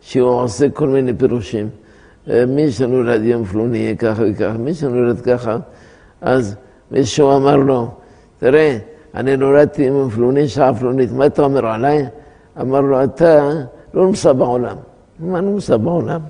[0.00, 1.68] שהוא עושה כל מיני פירושים.
[2.48, 5.56] מי שנולד יום פלוני יהיה ככה וככה, מי שנולד ככה,
[6.20, 6.56] אז
[6.90, 7.88] מישהו אמר לו,
[8.38, 8.78] תראה,
[9.14, 12.06] אני נולדתי יום פלוני, שעה פלונית, מה אתה אומר עליי?
[12.60, 13.50] אמר לו, אתה
[13.94, 14.76] לא נמצא בעולם.
[15.20, 16.20] מה לא נמצא בעולם?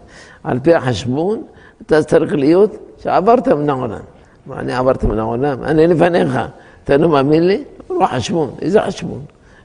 [0.44, 1.42] על פי החשבון,
[1.86, 4.00] אתה צריך להיות שעברת מן העולם.
[4.46, 5.62] מה, אני עברתי מן העולם?
[5.62, 6.38] אני לפניך.
[6.84, 7.64] אתה לא מאמין לי?
[7.90, 8.54] לא חשבון.
[8.62, 9.20] איזה חשבון?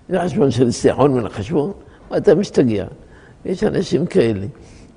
[0.10, 1.71] איזה חשבון של סיחון מן החשבון?
[2.12, 2.86] מה אתה משתגע?
[3.45, 4.45] יש אנשים כאלה,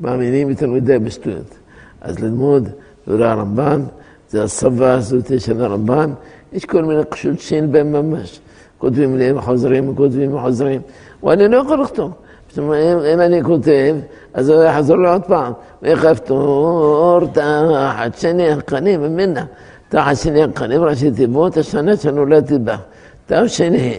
[0.00, 1.54] מאמינים יותר מדי בשטויות.
[2.00, 2.68] אז ללמוד
[3.08, 3.82] דברי הרמב"ם,
[4.28, 6.12] זה הסבה הזאת של הרמב"ם,
[6.52, 8.40] יש כל מיני קשוצ'ין בהם ממש.
[8.78, 10.80] כותבים לי, חוזרים, כותבים וחוזרים,
[11.22, 12.12] ואני לא יכול לכתוב.
[12.58, 13.96] אם אני כותב,
[14.34, 15.52] אז הוא יחזור לי עוד פעם.
[15.82, 19.44] ויחפתור תחת שני הקנים ממנה.
[19.88, 22.76] תחת שני הקנים ראשי תיבות, השנה שנולדתי בה.
[23.26, 23.98] תו שני.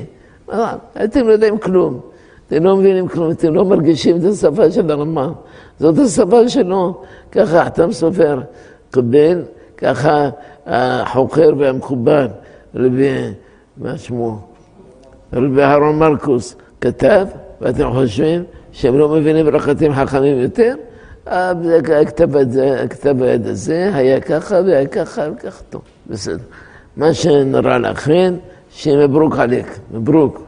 [1.03, 1.99] אתם לא יודעים כלום.
[2.47, 5.31] אתם לא מבינים כלום, אתם לא מרגישים את השפה של הרמה.
[5.79, 7.01] זאת השפה שלו.
[7.31, 8.39] ככה חתם סופר
[8.91, 9.41] קיבל,
[9.77, 10.29] ככה
[10.65, 12.27] החוקר והמכובד,
[12.75, 13.33] רבי,
[13.77, 14.39] מה שמו?
[15.33, 17.27] רבי אהרון מרקוס כתב,
[17.61, 20.75] ואתם חושבים שהם לא מבינים אתם חכמים יותר?
[22.83, 26.43] הכתב היד הזה היה ככה והיה ככה וככה טוב, בסדר.
[26.97, 28.33] מה שנראה לכן,
[28.75, 30.41] שמברוק עליק, מברוק.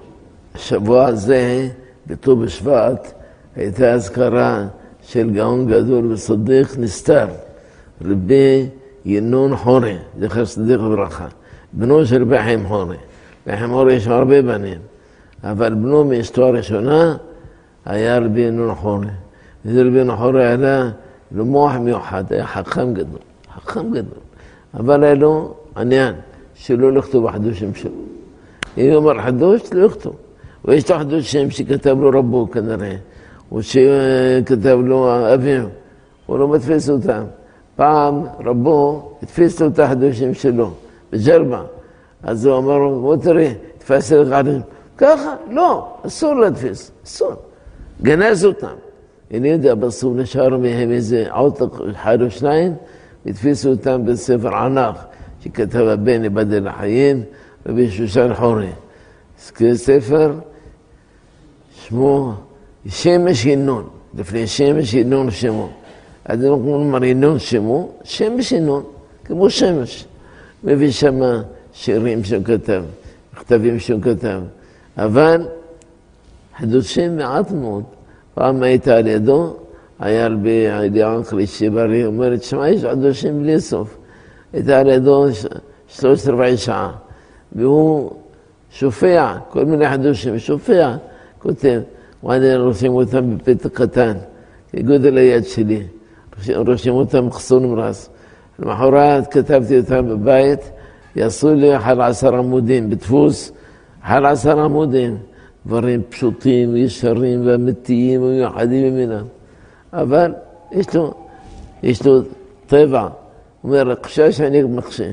[0.56, 1.70] השבוע הזה,
[2.08, 3.14] בט"ו בשבט,
[3.56, 4.68] הייתה אזכרה
[5.02, 7.28] של גאון גדול וסדיק נסתר,
[8.06, 8.70] רבי
[9.06, 11.28] ינון חורי, זכר צדיק וברכה,
[11.74, 12.96] בנו של רבי חיים חורי.
[13.48, 14.80] רבי חיים חורי יש הרבה בנים,
[15.44, 17.18] אבל בנו מאשתו הראשונה
[17.86, 19.08] היה רבי ינון חורי.
[19.66, 20.90] וזה רבי ינון חורי היה
[21.32, 23.20] לו מוח מיוחד, היה חכם גדול,
[23.56, 24.20] חכם גדול.
[24.74, 26.14] אבל היה לו עניין
[26.56, 28.17] שלא לכתוב החידושים שלו.
[28.78, 30.16] אם הוא אמר חידוש, לא יכתוב.
[30.66, 32.96] ויש לו חידושים שכתב לו רבו כנראה,
[33.52, 35.64] או שכתב לו אביו,
[36.26, 37.24] הוא לא מדפיס אותם.
[37.76, 40.72] פעם רבו הדפיס לו את החידושים שלו,
[41.12, 41.64] בג'רבה.
[42.24, 44.62] אז הוא אמר לו, בוא תראה, תפס לך עליהם.
[44.98, 47.34] ככה, לא, אסור להדפיס, אסור.
[48.02, 48.76] גנז אותם.
[49.34, 52.74] אני יודע, בסוף נשאר מהם איזה עותק אחד או שניים,
[53.26, 54.96] הדפיסו אותם בספר ענק
[55.44, 57.24] שכתב הבן יבדל החיים,
[57.68, 58.70] רבי שושן חורי.
[59.74, 60.34] ספר
[61.74, 62.34] שמו
[62.90, 65.70] שמש ינון, לפני שמש ינון שמו.
[66.26, 68.84] אז אנחנו אומרים ינון שמו, שמש ינון,
[69.26, 70.06] כמו שמש.
[70.64, 71.22] מביא שם
[71.74, 72.84] שירים שהוא כתב,
[73.34, 74.42] מכתבים שהוא כתב.
[74.98, 75.48] אבל
[76.58, 77.84] חידושים מעט מאוד.
[78.34, 79.56] פעם היית על ידו,
[80.00, 80.28] היה
[81.24, 83.98] חלישי בריא, אומרת, שמע, יש חידושים בלי סוף.
[84.54, 85.26] הייתה על ידו
[85.88, 87.07] שלושת רבעי שעה.
[87.56, 88.12] והוא
[88.72, 90.96] שופע, כל מיני חידושים, שופע,
[91.40, 91.82] כותב,
[92.24, 94.14] ואני רושם אותם בפתק קטן,
[94.72, 95.84] כגודל היד שלי,
[96.56, 98.10] רושם אותם מחסור נמרס.
[98.60, 100.72] למחרת כתבתי אותם בבית,
[101.16, 103.52] יעשו לי אחר עשר עמודים, בדפוס,
[104.04, 105.18] אחר עשר עמודים,
[105.66, 109.26] דברים פשוטים, ישרים ואמיתיים ומיוחדים ממינם.
[109.94, 110.34] אבל
[110.72, 111.14] יש לו,
[111.84, 112.22] יש לו
[112.68, 113.10] טבע, הוא
[113.64, 115.12] אומר, חשש אני מחשב.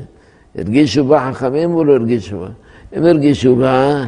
[0.59, 2.49] הרגישו בה חכמים או לא הרגישו בה?
[2.93, 4.05] הם הרגישו בה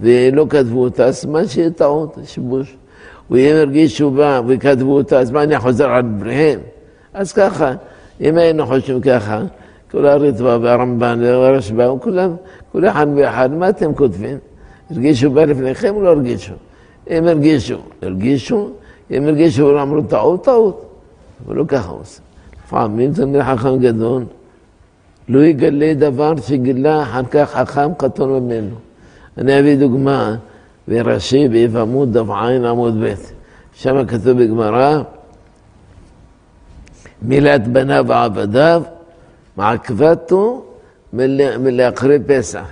[0.00, 2.76] ולא כתבו אותה, סימן שיהיה טעות, שיבוש.
[3.30, 6.60] ואם הרגישו בה וכתבו אותה, אז מה אני חוזר על דבריהם?
[7.14, 7.72] אז ככה,
[8.20, 9.42] אם היינו חושבים ככה,
[9.90, 12.36] כל הרצפה והרמב"ן והרשב"א, כולם,
[12.72, 14.38] כל אחד ואחד, מה אתם כותבים?
[14.90, 16.54] הרגישו בה לפניכם או לא הרגישו?
[17.06, 18.70] הם הרגישו, הרגישו,
[19.10, 20.84] הם הרגישו ואמרו טעות, טעות.
[21.46, 22.20] אבל לא ככה עושה.
[22.64, 24.24] לפעמים תלמיד חכם גדול,
[25.28, 28.74] לא יגלה דבר שגילה אחר כך חכם קטון ממנו.
[29.38, 30.36] אני אביא דוגמה
[30.88, 33.14] ברש"י, באיב עמוד דף עין עמוד ב',
[33.74, 35.02] שם כתוב בגמרא,
[37.22, 38.82] מילת בניו ועבדיו,
[39.56, 40.64] מעכבתו
[41.12, 42.66] מלאחרי פסח,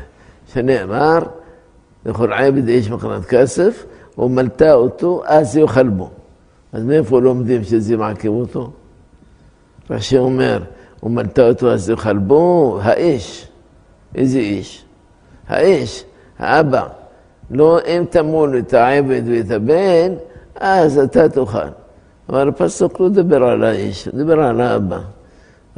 [0.53, 1.19] שנאמר,
[2.07, 3.85] לכל עבד איש מכנת כסף,
[4.19, 6.11] ומלטה אותו, אז יאכל בו.
[6.73, 8.71] אז מאיפה לומדים שזה מעכב אותו?
[9.91, 10.63] רש"י אומר,
[11.07, 13.49] ומלטה אותו אז יאכל בו, האיש.
[14.15, 14.85] איזה איש?
[15.49, 16.05] האיש,
[16.39, 16.87] האבא.
[17.51, 20.13] לא אם תמול את העבד ואת הבן,
[20.55, 21.69] אז אתה תאכל.
[22.29, 24.99] אבל הפסוק לא דיבר על האיש, הוא דיבר על האבא.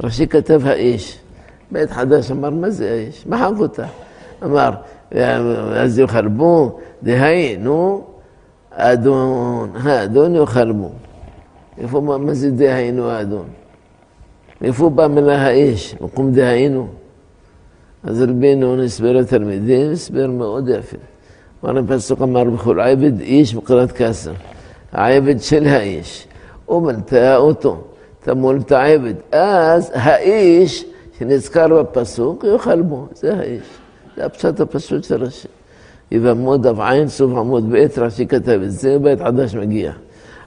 [0.03, 1.19] רש"י כתב האיש.
[1.71, 3.27] בית חדש אמר, מה זה האיש?
[3.27, 3.85] מחק אותה.
[4.43, 4.71] אמר,
[5.75, 8.03] אז יאכל בו, דהיינו,
[8.71, 10.91] אדון, האדון יאכל בו.
[11.77, 13.45] איפה, מה זה דהיינו האדון?
[14.61, 15.95] מאיפה בא מילה האיש?
[16.01, 16.87] מקום דהיינו.
[18.03, 20.97] אז רבינו הסבר לתלמידים, הסבר מאוד יפה.
[21.65, 24.31] אמר הפסוק אמר בכל עבד איש בקרת כסר.
[24.91, 26.27] העבד של האיש.
[26.65, 27.81] הוא מלטה אותו,
[28.23, 29.13] תמול את העבד.
[29.31, 30.85] אז האיש
[31.19, 33.63] שנזכר בפסוק יאכל בו, זה האיש.
[34.17, 35.47] זה הפשט הפשוט של רש"י.
[36.11, 39.91] יבמוד דף עין סוף עמוד ב' רש"י כתב את זה, בית חדש מגיע.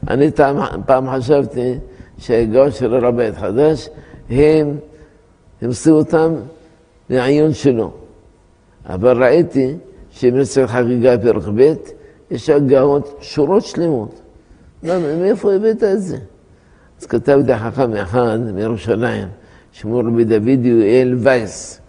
[0.09, 0.31] אני
[0.87, 1.75] פעם חשבתי
[2.23, 3.89] שההיגיון של הרב בית חדש,
[4.31, 4.77] הם
[5.63, 6.35] המסו אותם
[7.11, 7.91] לעיון שלו.
[8.87, 9.75] אבל ראיתי
[10.11, 11.73] שבנצר חגיגה פרק ב',
[12.31, 14.21] יש הגאות, שורות שלמות.
[14.83, 16.19] למה, מאיפה הבאת את זה?
[17.01, 19.29] אז כתבתי חכם אחד מירושלים,
[19.73, 21.81] שמו רבי דוד יואל וייס.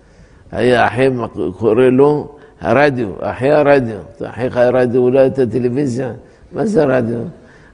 [0.52, 1.10] היה אחי,
[1.58, 4.00] קורא לו הרדיו, אחי הרדיו.
[4.24, 6.14] אחיך הרדיו, אולי את הטלוויזיה.
[6.52, 7.20] מה זה הרדיו?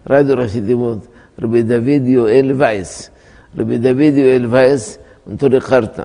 [0.09, 1.07] רדיו ראשי תיבות.
[1.41, 3.09] רבי דוד יואל וייס.
[3.57, 4.97] רבי דוד יואל וייס,
[5.27, 6.03] נטורי חרטא.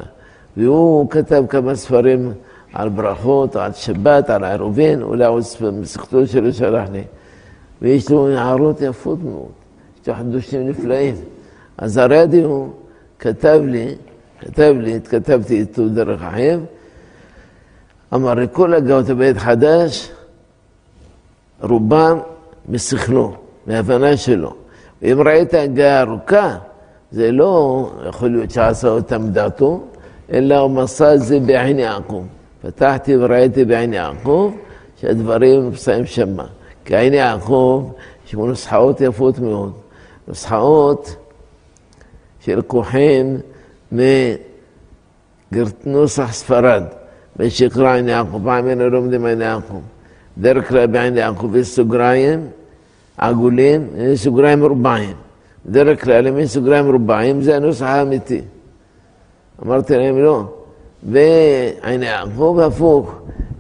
[0.57, 2.33] והוא כתב כמה ספרים
[2.73, 5.42] על ברכות, על שבת, על עירובין, אולי עוד
[5.73, 7.03] מסכתו שלו שלח לי.
[7.83, 9.51] ויש לו הערות יפות מאוד,
[10.03, 11.14] יש לו חידושים נפלאים.
[11.79, 12.66] אז הרדיו
[13.18, 13.94] כתב לי,
[14.40, 16.61] כתב לי, התכתבתי איתו דרך אחיו,
[18.14, 20.11] אמר, כל הגאות הבית חדש,
[21.62, 22.18] רובם
[22.68, 23.35] משכלו,
[23.66, 24.63] מהבנה שלו.
[25.05, 26.57] ואם ראית הגה ארוכה,
[27.11, 29.81] זה לא יכול להיות שעשה אותם דעתו,
[30.33, 32.25] אלא הוא מסע את זה בעין יעקב.
[32.62, 34.53] פתחתי וראיתי בעין יעקב
[35.01, 36.47] שהדברים נמצאים שמה.
[36.85, 37.90] כי עין יעקב
[38.27, 39.73] יש בו נוסחאות יפות מאוד.
[40.29, 41.17] נוסחאות
[42.40, 43.38] שלקוחים
[45.53, 46.83] מנוסח ספרד,
[47.37, 49.81] בשקרא עין יעקב, פעם היינו לומדים עין יעקב.
[50.38, 52.49] בדרך כלל בעין יעקב יש סוגריים
[53.18, 55.14] עגולים, יש סוגריים מרובעים.
[55.66, 58.40] בדרך כלל אם יש סוגריים מרובעים זה הנוסח האמיתי.
[59.62, 60.44] אמרתי להם לא.
[62.03, 63.14] יעקב הפוך,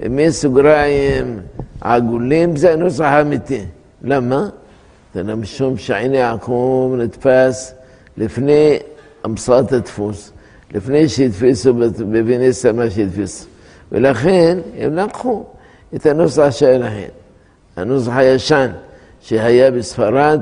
[0.06, 1.40] אם יש סוגריים
[1.80, 3.60] עגולים זה הנוסח האמיתי.
[4.02, 4.48] למה?
[5.14, 7.74] זה משום שעין יעקב נתפס
[8.16, 8.78] לפני
[9.24, 10.32] המצאת הדפוס,
[10.74, 13.46] לפני שהדפיסו בביני סמה שהדפיסו.
[13.92, 15.44] ולכן הם לקחו
[15.94, 17.08] את הנוסח שלהם,
[17.76, 18.70] הנוסח הישן
[19.24, 20.40] שהיה בספרד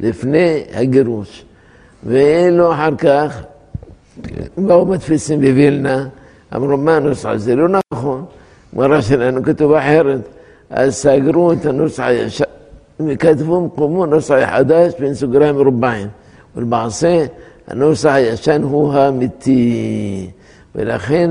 [0.00, 1.44] לפני הגירוש.
[2.04, 3.42] ואלו אחר כך
[4.56, 6.06] באו מדפיסים בווילנה,
[6.56, 7.56] אמרו מה הנוסח הזה?
[7.56, 8.24] לא נכון,
[8.74, 10.20] גמרא שלנו כתוב אחרת.
[10.70, 12.44] אז סגרו את הנוסח הישן
[13.00, 16.08] וכתבו במקומו נוסח חדש בין סוגריים מרובעים.
[16.56, 17.24] ולמעשה
[17.66, 20.30] הנוסח הישן הוא האמיתי.
[20.74, 21.30] ולכן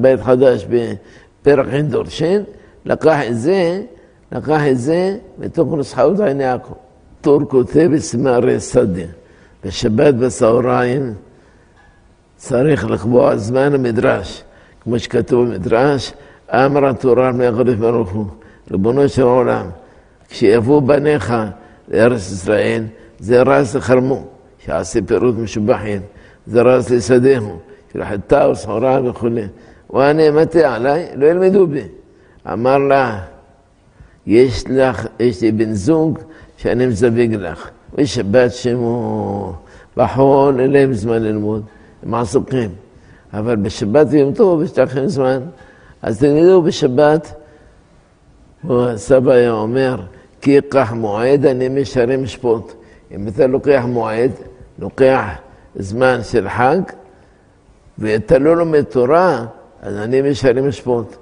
[0.00, 2.42] בית חדש בפרק עין דורשן
[2.84, 3.80] לקח את זה,
[4.32, 6.74] לקח את זה מתוך נוסחאות עין יעקב.
[7.20, 9.06] טור כותב אסמארי סדיה.
[9.64, 11.14] בשבת בצהריים
[12.36, 14.44] צריך לקבוע זמן המדרש.
[14.80, 16.12] כמו שכתוב במדרש,
[16.50, 18.26] אמר התורה מהקדוש ברוך הוא,
[18.70, 19.66] ריבונו של עולם,
[20.28, 21.34] כשיבואו בניך
[21.88, 22.84] לארץ ישראל,
[23.18, 24.24] זה רס לחרמו,
[24.64, 26.00] שיעשה פירות משובחים,
[26.46, 27.58] זה רס לשדהו,
[27.92, 29.46] של חיטה וסחורה וכולי.
[29.90, 31.84] ואני אמתי עליי, לא ילמדו בי.
[32.52, 33.18] אמר לה,
[34.28, 36.18] יש לך, יש לי בן זוג
[36.56, 37.70] שאני מזוויג לך.
[37.94, 39.52] ושבת שמו
[39.96, 41.62] בחול, אין להם זמן ללמוד,
[42.02, 42.70] הם עסוקים.
[43.32, 45.40] אבל בשבת ויום טוב יש לכם זמן.
[46.02, 47.32] אז תגידו בשבת,
[48.70, 50.00] הסבא היה אומר,
[50.40, 52.72] כי ייקח מועד אני משלם שפוט.
[53.14, 54.30] אם אתה לוקח מועד,
[54.78, 55.26] לוקח
[55.76, 56.80] זמן של חג,
[57.98, 59.44] ואתה לא לומד תורה,
[59.82, 61.16] אז אני משלם שפוט.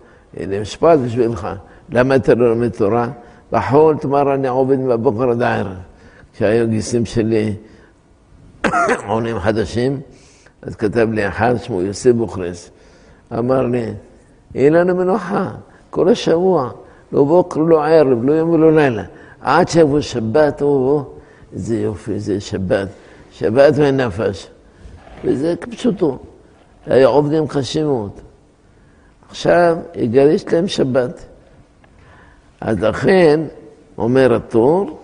[0.61, 1.49] משפט בשבילך.
[1.91, 3.09] למה אתה לא לומד תורה?
[3.53, 5.77] בחול תאמר אני עובד מהבוקר עד הערב.
[6.35, 7.55] כשהיו גיסים שלי
[9.09, 10.01] עונים חדשים,
[10.63, 12.71] אז כתב לי אחד שמו יוסף בוכרס.
[13.39, 13.85] אמר לי,
[14.55, 15.51] אין לנו מנוחה,
[15.91, 16.71] כל השבוע,
[17.13, 19.03] לא בוקר, לא ערב, לא יום ולא לילה.
[19.41, 21.05] עד שיבוא שבת, או,
[21.53, 22.89] איזה יופי, זה שבת.
[23.33, 24.49] שבת ונפש.
[25.25, 26.19] וזה כפשוטו.
[26.87, 28.11] היו עובדים קשים מאוד.
[29.29, 31.27] עכשיו, יגרש להם שבת.
[32.67, 33.41] אז לכן,
[33.99, 34.99] אומר הטור,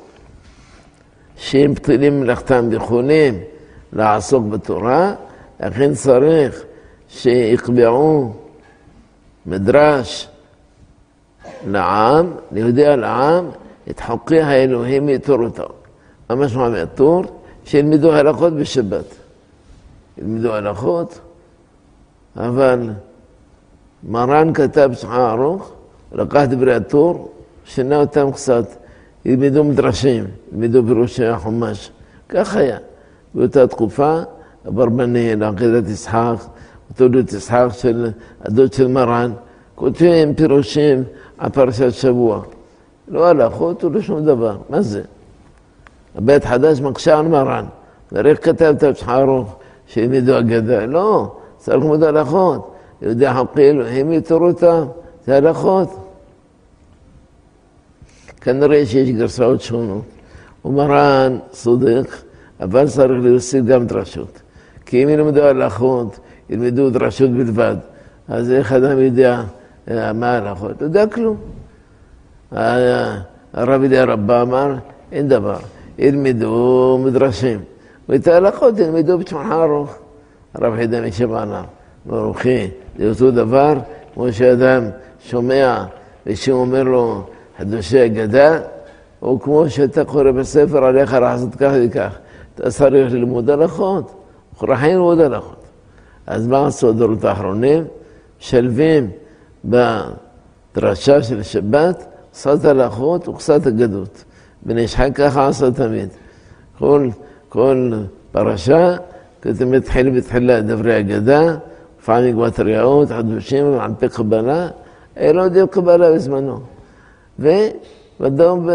[1.37, 3.39] שאם פתילים מלאכתם ויכולים
[3.93, 5.15] לעסוק בתורה,
[5.61, 6.63] לכן צריך
[7.09, 8.33] שיקבעו
[9.47, 10.29] מדרש
[11.67, 13.49] לעם, ליהודי לעם,
[13.91, 15.69] את חוקי האלוהים מתורתו.
[16.31, 17.25] מה משמע מהטור?
[17.65, 19.15] שילמדו הלכות בשבת.
[20.19, 21.21] ילמדו הלכות,
[22.37, 22.91] אבל
[24.03, 25.73] מרן כתב שולחן ערוך,
[26.13, 27.32] לקח דברי הטור,
[27.65, 28.65] שינה אותם קצת,
[29.25, 31.91] ילמדו מדרשים, ילמדו פירושי החומש.
[32.29, 32.79] כך היה.
[33.35, 34.21] באותה תקופה,
[34.69, 36.35] אברבנאל, עקדת יצחק,
[36.97, 39.33] תולדות יצחק של הדוד של מרן,
[39.75, 41.05] כותבים פירושים
[41.39, 42.43] על פרשת שבוע.
[43.09, 45.03] לא הלכות ולא שום דבר, מה זה?
[46.15, 47.65] הבית חדש מקשה על מרן,
[48.13, 50.87] ואיך כתבת את ערוך שילמדו אגדה?
[50.87, 52.73] לא, צריך ללמוד הלכות.
[53.03, 54.85] יהודי חוקי אלוהים יתרו אותם,
[55.27, 55.89] זה הלכות.
[58.43, 60.05] כנראה שיש גרסאות שונות.
[60.65, 62.09] ומרן צודק,
[62.61, 64.41] אבל צריך להוסיף גם דרשות.
[64.87, 66.19] כי אם ילמדו הלכות,
[66.51, 67.77] ילמדו דרשות בלבד,
[68.29, 69.43] אז איך אדם יודע
[69.91, 70.81] אה, מה ההלכות?
[70.81, 71.37] לא יודע כלום.
[73.53, 74.75] הרב ידי רבה אמר,
[75.13, 75.59] אין דבר,
[75.99, 77.61] ילמדו מדרשים.
[78.09, 79.95] ואת ההלכות ילמדו בשולחן ארוך.
[80.55, 81.63] הרב חידה משבענר,
[82.07, 83.75] ברוכי, זה אותו דבר
[84.15, 84.83] כמו שאדם
[85.21, 85.85] שומע
[86.27, 87.27] ושהוא אומר לו
[87.59, 88.59] חדושי אגדה,
[89.23, 92.19] או כמו שאתה קורא בספר עליך לעשות כך וכך.
[92.55, 94.15] אתה צריך ללמוד הלכות,
[94.53, 95.63] מוכרחים ללמוד הלכות.
[96.27, 97.85] אז מה עשו הדורות האחרונים?
[98.39, 99.11] שלבים
[99.65, 104.25] בדרשה של שבת, קצת הלכות וקצת אגדות.
[104.63, 106.09] בן ישחק ככה עשה תמיד.
[106.79, 107.09] כל,
[107.49, 107.93] כל
[108.33, 108.97] פרשה,
[109.43, 111.57] כתוב מתחיל בתחילה דברי אגדה,
[112.01, 114.69] לפעמים גבטריות, חדושים, על פי קבלה,
[115.21, 116.61] לא יודעים קבלה בזמנו.
[117.39, 118.69] ובדום,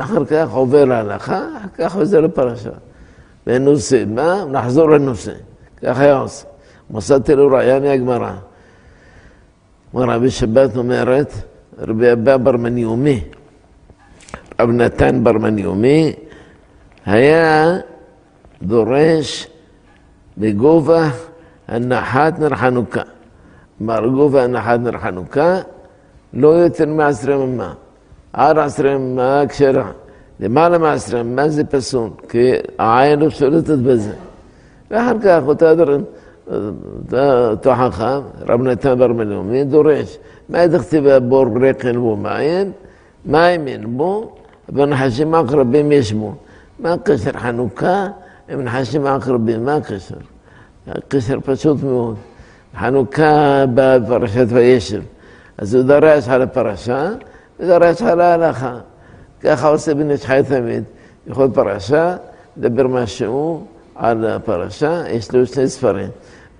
[0.00, 2.70] אחר כך עובר להלכה, אחר כך חוזר לפרשה.
[3.46, 4.44] ונושא, מה?
[4.44, 5.32] נחזור לנושא.
[5.82, 6.46] כך היה עושה.
[6.90, 8.32] מצאתי לו ראיה מהגמרא.
[9.94, 11.32] רבי שבת אומרת,
[11.78, 13.24] רבי אבא בר מניומי,
[14.60, 16.12] רב נתן בר מניומי,
[17.06, 17.76] היה
[18.62, 19.48] דורש
[20.38, 21.10] בגובה
[21.68, 23.02] הנחת נר חנוכה.
[23.78, 25.60] כלומר, גובה הנחת נר חנוכה
[26.34, 27.74] לא יותר מעשרה ממה.
[28.32, 29.90] עד עשרה ממה כשרה.
[30.40, 34.12] למעלה מעשרה ממה זה פסול, כי העין לא שולטת בזה.
[34.90, 35.66] ואחר כך אותו,
[37.50, 40.18] אותו חכם, רב נתן בר מלאומי, דורש,
[40.48, 42.72] מה דכתיב בור רקן בו מים,
[43.26, 44.32] מים אין בו,
[44.68, 46.34] ונחשים עקרבים יש בו.
[46.78, 48.06] מה הקשר חנוכה
[48.48, 49.64] עם נחשים עקרבים?
[49.64, 50.16] מה הקשר?
[50.88, 52.16] הקשר פשוט מאוד.
[52.78, 55.02] חנוכה בא בפרשת וישב.
[55.58, 57.10] אז הוא דרש על הפרשה
[57.62, 58.78] ודרש על ההלכה.
[59.40, 60.84] ככה עושה בן איש חי תמיד.
[61.26, 62.16] יכול פרשה,
[62.56, 66.08] לדבר משהו על הפרשה, יש לו שני ספרים.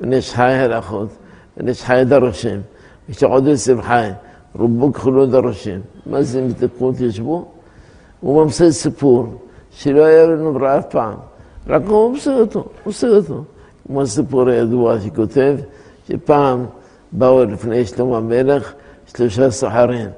[0.00, 1.09] בן איש חי הלכות,
[1.57, 2.61] בן איש חי דרושים.
[3.09, 4.09] יש עוד יוסף חי,
[4.55, 5.80] רובו ככולו דרושים.
[6.07, 7.48] מה זה מתקות ישבו?
[8.20, 9.26] הוא ממציא סיפור
[9.70, 11.14] שלא היה לנו ברא אף פעם.
[11.66, 13.44] רק הוא עושה אותו, הוא עושה אותו.
[13.86, 15.57] כמו סיפור הידוע שכותב,
[16.09, 16.66] שפעם
[17.12, 18.72] באו לפני שלמה המלך
[19.07, 20.09] שלושה סוחרים.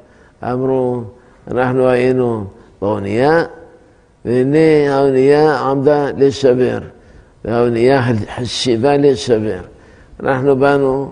[0.53, 1.03] אמרו,
[1.51, 2.45] אנחנו היינו
[2.81, 3.45] באונייה,
[4.25, 6.79] והנה האונייה עמדה לשבר,
[7.45, 8.03] והאונייה
[8.37, 9.61] חשיבה לשבר.
[10.21, 11.11] אנחנו באנו,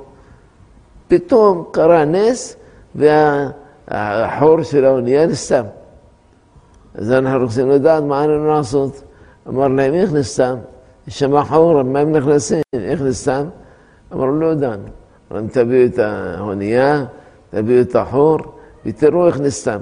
[1.09, 2.57] פתאום קרה נס,
[2.95, 5.65] והחור של האונייה נסתם.
[6.95, 9.03] אז אנחנו רוצים לדעת מה עלינו לעשות.
[9.49, 10.57] אמר להם, איך נסתם?
[11.09, 12.63] יש שם חור, מה הם נכנסים?
[12.75, 13.45] איך נסתם?
[14.13, 14.53] אמרו,
[18.85, 19.81] לא ותראו איך נסתם.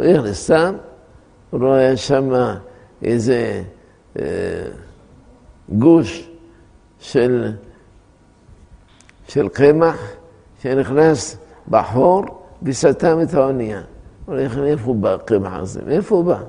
[0.00, 0.74] איך נסתם?
[1.50, 2.30] הוא רואה שם
[3.02, 3.62] איזה
[4.18, 4.24] אה,
[5.68, 6.30] גוש
[7.00, 7.52] של,
[9.28, 10.12] של קמח
[10.62, 11.36] שנכנס
[11.68, 12.24] בחור
[12.62, 13.80] וסתם את האונייה.
[14.26, 15.80] הוא אומר, מאיפה הוא בא, הקמח הזה?
[15.86, 16.42] מאיפה הוא בא?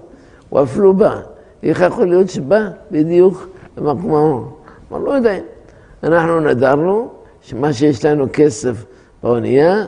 [0.49, 1.21] הוא אף לא בא.
[1.63, 4.45] איך יכול להיות שבא בדיוק במקום ההוא?
[4.91, 5.37] אמר, לא יודע.
[6.03, 7.09] אנחנו נדרנו
[7.41, 8.85] שמה שיש לנו כסף
[9.23, 9.85] באונייה,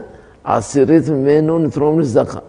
[0.58, 2.40] עשירית ממנו נתרום לצדקה.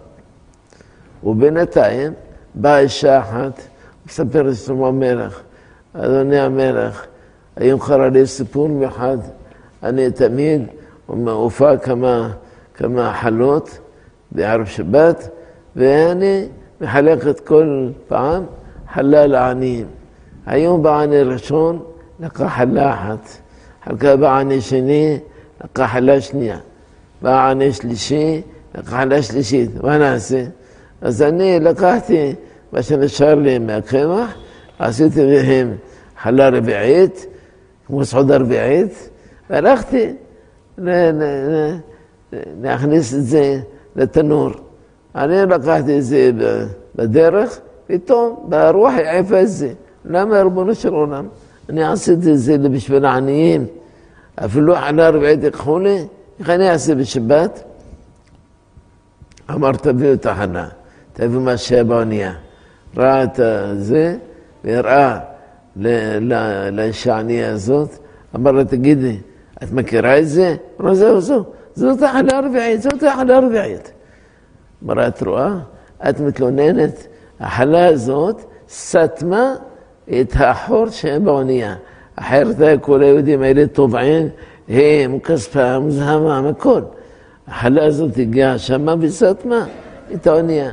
[1.25, 2.13] ובינתיים
[2.55, 3.61] באה אישה אחת,
[4.07, 5.41] מספר לשלמה המלך,
[5.93, 7.07] אדוני המלך,
[7.57, 9.19] היום קרה לי סיפור מיוחד,
[9.83, 10.63] אני תמיד
[11.07, 12.31] הופע כמה,
[12.75, 13.79] כמה חלות
[14.33, 15.29] בערב שבת,
[15.77, 16.45] ואני
[16.81, 18.45] מחלק את כל פעם
[18.93, 19.87] חלה לעניים.
[20.47, 21.83] היום בעני ראשון
[22.21, 23.29] לקח חלה אחת,
[23.85, 25.19] חלקה בעני שני,
[25.65, 26.59] לקח חלה שנייה.
[27.23, 28.43] בעני שלישי,
[28.75, 29.71] לקח חלה שלישית.
[29.83, 30.45] מה נעשה?
[31.01, 32.35] אז אני לקחתי
[32.73, 34.35] מה שנשאר לי מהקמח,
[34.79, 35.75] עשיתי להם
[36.23, 37.27] חלה רביעית,
[37.87, 39.09] כמו סעודה רביעית,
[39.51, 40.13] והלכתי
[42.63, 43.61] להכניס את זה
[43.97, 44.51] לתנור.
[45.15, 46.31] אני לקחתי את זה
[46.97, 49.73] בדרך, פתאום ברוח העפה את זה.
[50.05, 51.29] למה ריבונו של עולם?
[51.69, 52.37] אני עשיתי
[56.41, 57.63] איך אני אעשה בשבת?
[59.51, 60.69] אמר תביאו את החלה,
[61.13, 62.33] תביאו מה שהיה באונייה.
[62.97, 63.41] ראה את
[63.79, 64.17] זה,
[64.65, 65.19] והראה
[66.73, 67.89] לאישה הענייה הזאת,
[68.37, 69.17] אמר לה, תגידי,
[69.63, 70.57] את מכירה את זה?
[70.81, 73.93] אמרה, זהו, זהו, זאת החלה הרביעית, זאת החלה הרביעית.
[74.85, 75.59] אמרה, את רואה?
[76.09, 77.07] את מתלוננת,
[77.41, 79.55] החלה הזאת סתמה
[80.21, 81.75] את החור שהם באונייה.
[82.17, 84.29] אחרת כל היהודים האלה טובעים,
[84.69, 86.83] הם, כספם, זהמם, הכל.
[87.49, 89.67] החלה הזאת הגיעה שמה וסתמה
[90.15, 90.71] את האונייה.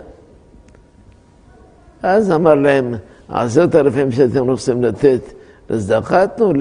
[2.04, 2.94] אז אמר להם,
[3.30, 5.22] עשרת אלפים שאתם רוצים לתת
[5.70, 6.54] לצדקה, תנו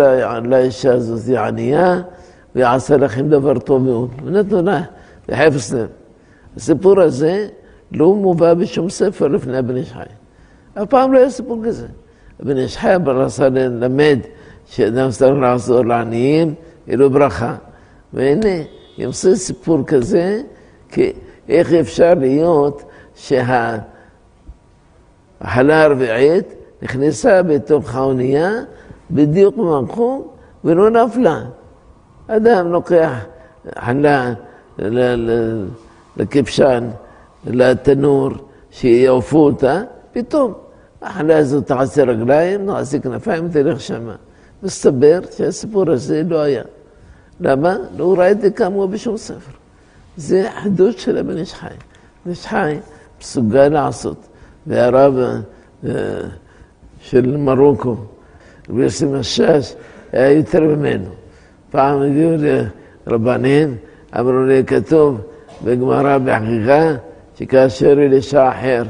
[0.44, 2.00] לאישה הזאת ענייה,
[2.54, 4.10] ויעשה לכם דבר טוב מאוד.
[4.24, 4.82] ונתנו לה
[5.28, 5.86] בחפץ לב.
[6.56, 7.48] הסיפור הזה
[7.92, 10.02] לא מובא בשום ספר לפני הבן איש חי.
[10.74, 11.86] אף פעם לא היה סיפור כזה.
[12.40, 14.18] הבן איש חי אבל רצה ללמד
[14.66, 16.54] שאדם צריך לעזור לעניים,
[16.86, 17.56] יהיה לו ברכה.
[18.12, 18.62] והנה,
[18.98, 20.40] ימצא סיפור כזה,
[20.88, 21.12] כי
[21.48, 22.82] איך אפשר להיות
[23.14, 23.78] שה...
[25.40, 26.46] החלה הרביעית
[26.82, 28.50] נכנסה בתוך האונייה
[29.10, 30.28] בדיוק במקום
[30.64, 31.42] ולא נפלה.
[32.26, 33.12] אדם לוקח
[33.78, 34.32] חלה
[36.16, 36.88] לכבשן,
[37.46, 38.30] לתנור,
[38.70, 39.82] שיעופו אותה,
[40.12, 40.54] פתאום
[41.02, 44.14] החלה הזאת תעשה רגליים, תעשה כנפיים, תלך שמה.
[44.62, 46.62] מסתבר שהסיפור הזה לא היה.
[47.40, 47.76] למה?
[47.96, 49.52] לא ראיתי כמוהו בשום ספר.
[50.16, 51.66] זה חידוש של הבן איש חי.
[52.24, 52.78] בן איש חי
[53.20, 54.26] מסוגל לעשות.
[54.66, 55.90] והרב אה,
[57.00, 57.96] של מרוקו,
[58.70, 59.74] רבי יוסי משאש,
[60.12, 61.10] היה יותר ממנו.
[61.70, 62.30] פעם הביאו
[63.06, 63.76] לרבנים,
[64.18, 65.20] אמרו לי, כתוב
[65.64, 66.94] בגמרא בחגיגה,
[67.38, 68.82] שכאשר אלישע אחר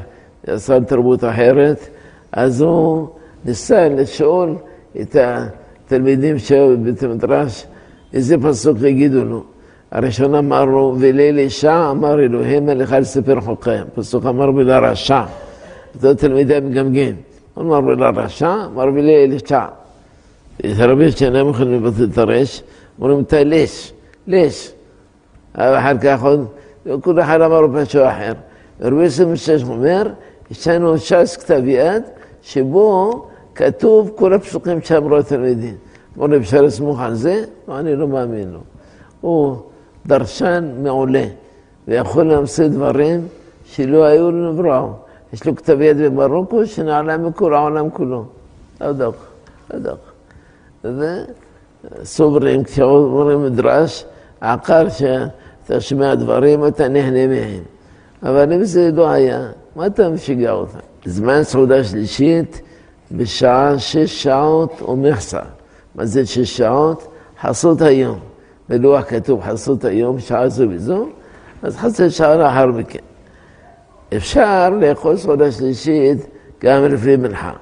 [0.49, 1.88] יצא לתרבות אחרת,
[2.32, 3.09] אז הוא
[3.44, 4.57] ניסה לשאול
[5.01, 7.66] את התלמידים שהיו בבית המדרש,
[8.12, 9.44] איזה פסוק יגידו לו.
[9.90, 13.86] הראשון אמר לו, ולאלישע אמר אלוהים לך לספר חוקיהם.
[13.94, 15.22] פסוק אמר ולרשע.
[16.00, 17.16] זה תלמידי מגמגים.
[17.59, 19.64] אמר בילה רשע, אמר בילה אלישע.
[20.64, 22.62] רבי שאינם יכולים לבטל את הרש,
[23.00, 23.92] אומרים מתי לש,
[24.26, 24.72] לש.
[25.54, 26.46] אחר כך עוד,
[27.00, 28.32] כל אחד אמר משהו אחר.
[28.80, 30.09] רבי משש אומר,
[30.50, 32.02] יש לנו ש"ס כתב יד,
[32.42, 35.74] שבו כתוב כל הפסוקים שאמרו התלמידים.
[36.20, 37.44] לי, אפשר לסמוך על זה?
[37.68, 38.60] אני לא מאמין לו.
[39.20, 39.56] הוא
[40.06, 41.24] דרשן מעולה,
[41.88, 43.28] ויכול להמציא דברים
[43.64, 44.92] שלא היו לנבראו.
[45.32, 48.24] יש לו כתב יד במרוקו שנעלה מכל העולם כולו.
[48.80, 49.14] לא דוח,
[49.74, 50.12] לא דוח.
[52.02, 54.04] וסוברים, כשאומרים מדרש,
[54.40, 57.62] העיקר שאתה שומע דברים, אתה נהנה מהם.
[58.22, 60.78] אבל אם זה לא היה, מה אתה משגע אותם?
[61.04, 62.60] זמן סעודה שלישית
[63.12, 65.40] בשעה שש שעות ומכסה.
[65.97, 67.09] מה זה שש שעות?
[67.40, 68.18] חסות היום.
[68.68, 71.09] בלוח כתוב חסות היום, שעה זו וזו,
[71.62, 72.99] אז חסות שעה לאחר מכן.
[74.16, 76.26] אפשר לאכול סעודה שלישית
[76.61, 77.53] גם לפני מנחה.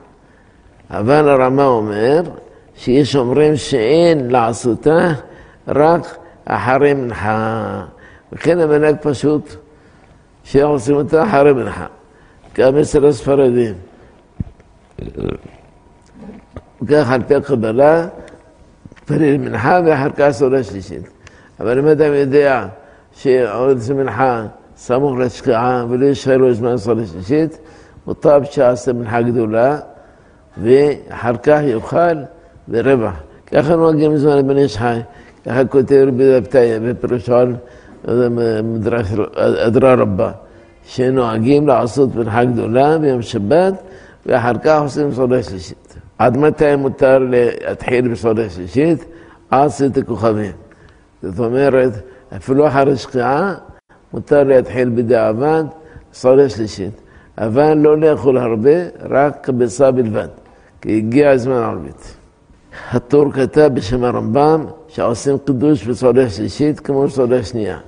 [0.91, 2.22] אבל הרמה אומר
[2.76, 5.12] שיש אומרים שאין לעשותה
[5.68, 7.85] רק אחרי מנחה.
[8.32, 9.57] וכן המנהג פשוט,
[10.45, 11.87] שעושים אותה אחרי מנחה,
[12.55, 13.74] גם אצל הספרדים.
[16.91, 18.07] על פי הקבלה,
[19.05, 21.03] פליל מנחה ואחר כך סעודה שלישית.
[21.61, 22.66] אבל אם אדם יודע
[23.12, 24.47] שעוד מנחה
[24.77, 27.59] סמוך לשקיעה ולא יישאר לו זמן סעודה שלישית,
[28.07, 29.79] מוטב שיעשה מנחה גדולה
[30.62, 32.16] ואחר כך יאכל
[32.68, 33.14] ברווח.
[33.47, 35.01] ככה נוהגים בזמן בן איש חי,
[35.47, 37.35] ככה כותב רבי דבתיה בפירושו
[38.07, 38.29] על
[38.62, 39.07] מדרש
[39.66, 40.33] אדרה רבה,
[40.87, 43.75] שנוהגים לעשות מנחה גדולה ביום שבת
[44.27, 45.84] ואחר כך עושים סעודה שלישית.
[46.19, 49.05] עד מתי מותר להתחיל בסעודה שלישית?
[49.51, 50.53] עד סרט הכוכבים.
[51.23, 51.93] זאת אומרת,
[52.37, 53.55] אפילו אחרי שקיעה
[54.12, 55.65] מותר להתחיל בדיעבד
[56.12, 57.01] סעודה שלישית.
[57.39, 60.29] אבל לא לאכול הרבה, רק ביצה בלבד,
[60.81, 62.17] כי הגיע הזמן הערבית.
[62.91, 67.79] הטור כתב בשם הרמב"ם שעושים קידוש בסעודה שלישית כמו בסעודה שנייה.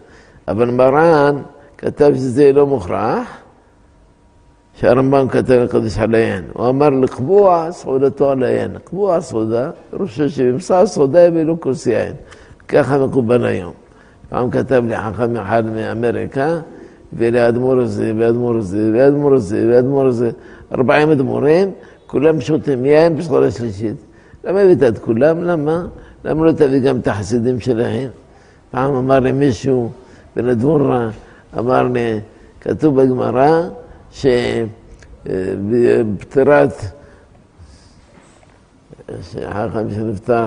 [0.49, 1.37] אבל מרן
[1.79, 3.37] כתב שזה לא מוכרח,
[4.81, 6.45] שהרמב"ם כתב לקדוש על היין.
[6.53, 8.71] הוא אמר לקבוע סעודתו על היין.
[8.75, 12.13] לקבוע סעודה, פירושו שבמסע סעודה יבילו כוס יין.
[12.69, 13.73] ככה מקובל היום.
[14.29, 16.59] פעם כתב לי חכם אחד מאמריקה,
[17.13, 20.31] ולאדמו"ר הזה, ואדמו"ר הזה, ואדמו"ר הזה, ואדמו"ר הזה,
[20.73, 21.71] ארבעים אדמו"רים,
[22.07, 23.97] כולם שותים יין בסעודה שלישית.
[24.45, 25.45] למה הבאת את כולם?
[25.45, 25.87] למה?
[26.25, 28.09] למה לא תביא גם את החסידים שלהם?
[28.71, 29.91] פעם אמר לי מישהו,
[30.37, 30.95] בן אדמו"ר,
[31.59, 32.21] אמר לי,
[32.61, 33.63] כתוב בגמרא,
[35.25, 36.73] שבפטירת
[39.51, 40.47] חכם שנפטר,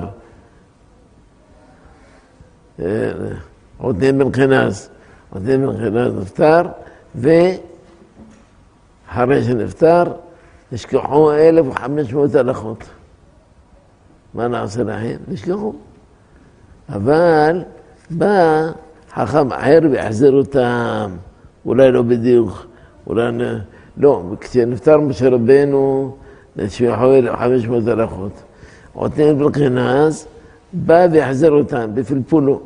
[3.78, 4.90] עותניאל בן חינס,
[5.30, 6.62] עותניאל בן חינס נפטר,
[7.16, 7.60] ואחרי
[9.44, 10.04] שנפטר,
[10.72, 12.84] נשכחו 1,500 הלכות.
[14.34, 15.18] מה נעשה להם?
[15.28, 15.74] נשכחו.
[16.90, 17.64] אבל
[18.10, 18.72] בא
[19.14, 21.12] חכם אחר ויחזיר אותם,
[21.66, 22.66] אולי לא בדיוק.
[23.10, 23.32] אולי,
[23.98, 26.16] לא, כשנפטר משה רבנו,
[26.56, 28.32] נשמחו 1,500 הלכות.
[28.94, 30.28] עותניאל בלקינז
[30.74, 32.62] בא ויחזר אותם בפלפולו.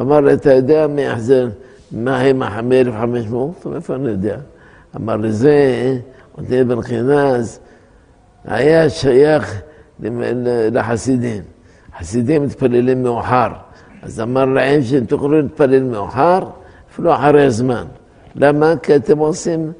[0.00, 1.48] אמר לי, אתה יודע מי יחזר,
[1.92, 3.34] מה הם ה-1,500?
[3.62, 4.36] טוב, איפה אני יודע?
[4.96, 5.98] אמר לי, זה,
[6.32, 7.60] עותניאל בלקינז,
[8.44, 9.62] היה שייך
[10.72, 11.42] לחסידים.
[11.98, 13.48] חסידים מתפללים מאוחר.
[14.02, 16.40] אז אמר להם שהם תוכלו להתפלל מאוחר,
[16.92, 17.84] אפילו אחרי הזמן.
[18.36, 18.76] למה?
[18.82, 19.72] כי אתם עושים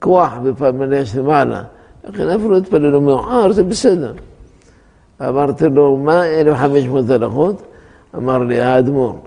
[0.00, 1.62] כוח בפרמליה של מעלה.
[2.04, 4.12] לכן אפילו התפללו מאוחר, זה בסדר.
[5.20, 7.62] אמרתי לו, מה 1,500 הלכות?
[8.16, 9.18] אמר לי, האדמו"ר,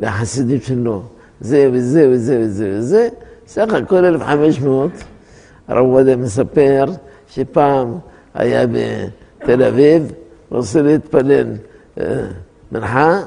[0.00, 1.02] והחסידים שלו,
[1.40, 3.08] זה וזה וזה וזה וזה,
[3.46, 4.90] סך הכל 1,500.
[5.68, 6.84] הרב עובדיה מספר
[7.28, 7.98] שפעם
[8.34, 10.12] היה בתל אביב,
[10.50, 11.46] רוצה להתפלל
[12.72, 13.20] מנחה,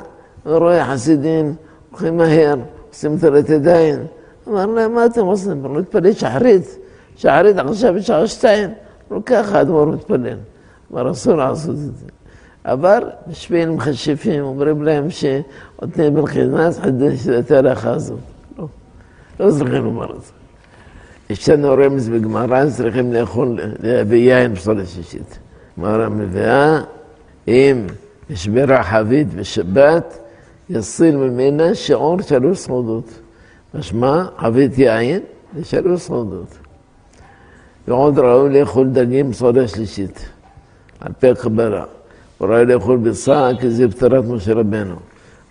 [0.46, 1.56] ורואה חסידים
[1.92, 2.56] הולכים מהר,
[2.90, 4.00] עושים תלת ידיים.
[4.48, 5.52] אמר להם, מה אתם עושים?
[5.52, 6.78] אמרו, להתפלל שחרית.
[7.16, 8.70] שחרית עכשיו בשעה שתיים.
[9.26, 10.38] ככה האדמו"ר מתפלל.
[10.92, 12.06] אמר, אסור לעשות את זה.
[12.66, 18.20] אבל משפיעים מכשפים, אומרים להם שעותני בן חינס חדש את ההלכה הזאת.
[18.58, 18.68] לא,
[19.40, 20.32] לא צריכים לומר את זה.
[21.30, 25.40] יש לנו רמז בגמרא, צריכים לאכול, להביא יין בסעודה שישית.
[25.80, 26.82] גמרא מביאה,
[27.48, 27.88] אם
[28.30, 30.20] משברה חבית בשבת,
[30.70, 33.20] יסיל ממנה שיעור שלוש סעודות.
[33.76, 35.20] משמע, חבית יין
[35.56, 36.58] ושלוש סעודות.
[37.88, 40.30] ועוד ראוי לאכול דגים בסעודה שלישית,
[41.00, 41.84] על פי הקבלה.
[42.38, 44.96] הוא ראוי לאכול ביצה כי זה פטרת משה רבנו.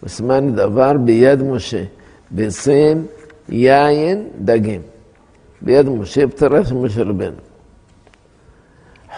[0.02, 1.84] וסימן דבר ביד משה,
[2.30, 3.06] ביצים,
[3.48, 4.80] יין, דגים.
[5.62, 7.36] ביד משה פטרה של משה רבנו.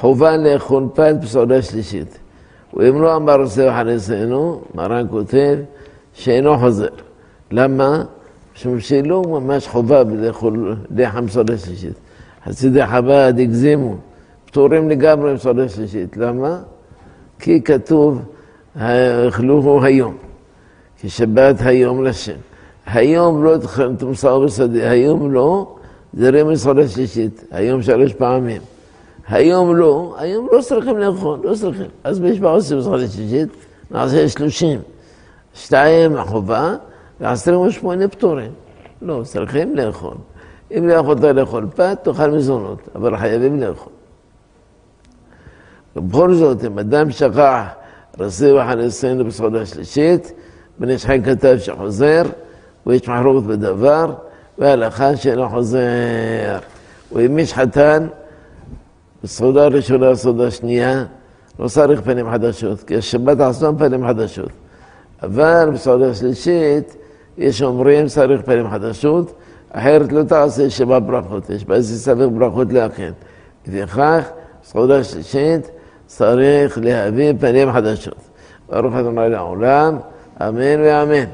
[0.00, 2.18] חובה לאכול פת בסעודה שלישית.
[2.74, 5.58] ואם לא אמר עושה חניסנו, מרן כותב
[6.14, 6.88] שאינו חוזר.
[7.50, 8.04] למה?
[8.56, 11.92] משום שלא ממש חובה לאכול לחם סעודה שלישית.
[12.44, 13.96] חסידי חב"ד הגזימו,
[14.46, 16.16] פטורים לגמרי מסעודה שלישית.
[16.16, 16.58] למה?
[17.38, 18.22] כי כתוב,
[19.28, 20.16] אכלוהו היום,
[21.00, 22.36] כי שבת היום לשם.
[22.86, 23.56] היום לא
[23.98, 25.76] תמסור בשדה, היום לא,
[26.14, 28.62] זה רמז סעודה שלישית, היום שלוש פעמים.
[29.28, 31.88] היום לא, היום לא צריכים לאכול, לא צריכים.
[32.04, 33.48] אז בשבע עושים סעודה שלישית,
[33.90, 34.80] נעשה שלושים.
[35.54, 36.76] שתיים החובה,
[37.20, 38.52] ועשרים ושמונה פטורים.
[39.02, 40.14] לא, צריכים לאכול.
[40.70, 43.92] אם לא יכולת לאכול פת, תאכל מזונות, אבל חייבים לאכול.
[45.96, 47.64] ובכל זאת, אם אדם שכח
[48.18, 50.32] רסיב החניסינו בסעודה שלישית,
[50.78, 52.22] בן איש חי כתב שחוזר,
[52.86, 54.14] ויש מחלוקת בדבר,
[54.58, 56.58] והלכה שאינו חוזר.
[57.12, 58.06] ואם יש חתן,
[59.24, 61.04] בסעודה ראשונה, בסעודה שנייה,
[61.58, 64.50] לא צריך פנים חדשות, כי השבת עצמם פנים חדשות.
[65.22, 66.96] אבל בסעודה שלישית
[67.38, 69.32] יש אומרים צריך פנים חדשות,
[69.70, 73.12] אחרת לא תעשה שבע ברכות, יש בזה סבב ברכות להכין.
[73.66, 74.28] לפיכך,
[74.64, 75.70] סעודה שלישית
[76.06, 78.14] צריך להביא פנים חדשות.
[78.68, 79.96] ברוך ה' לעולם,
[80.40, 81.24] אמן ואמן.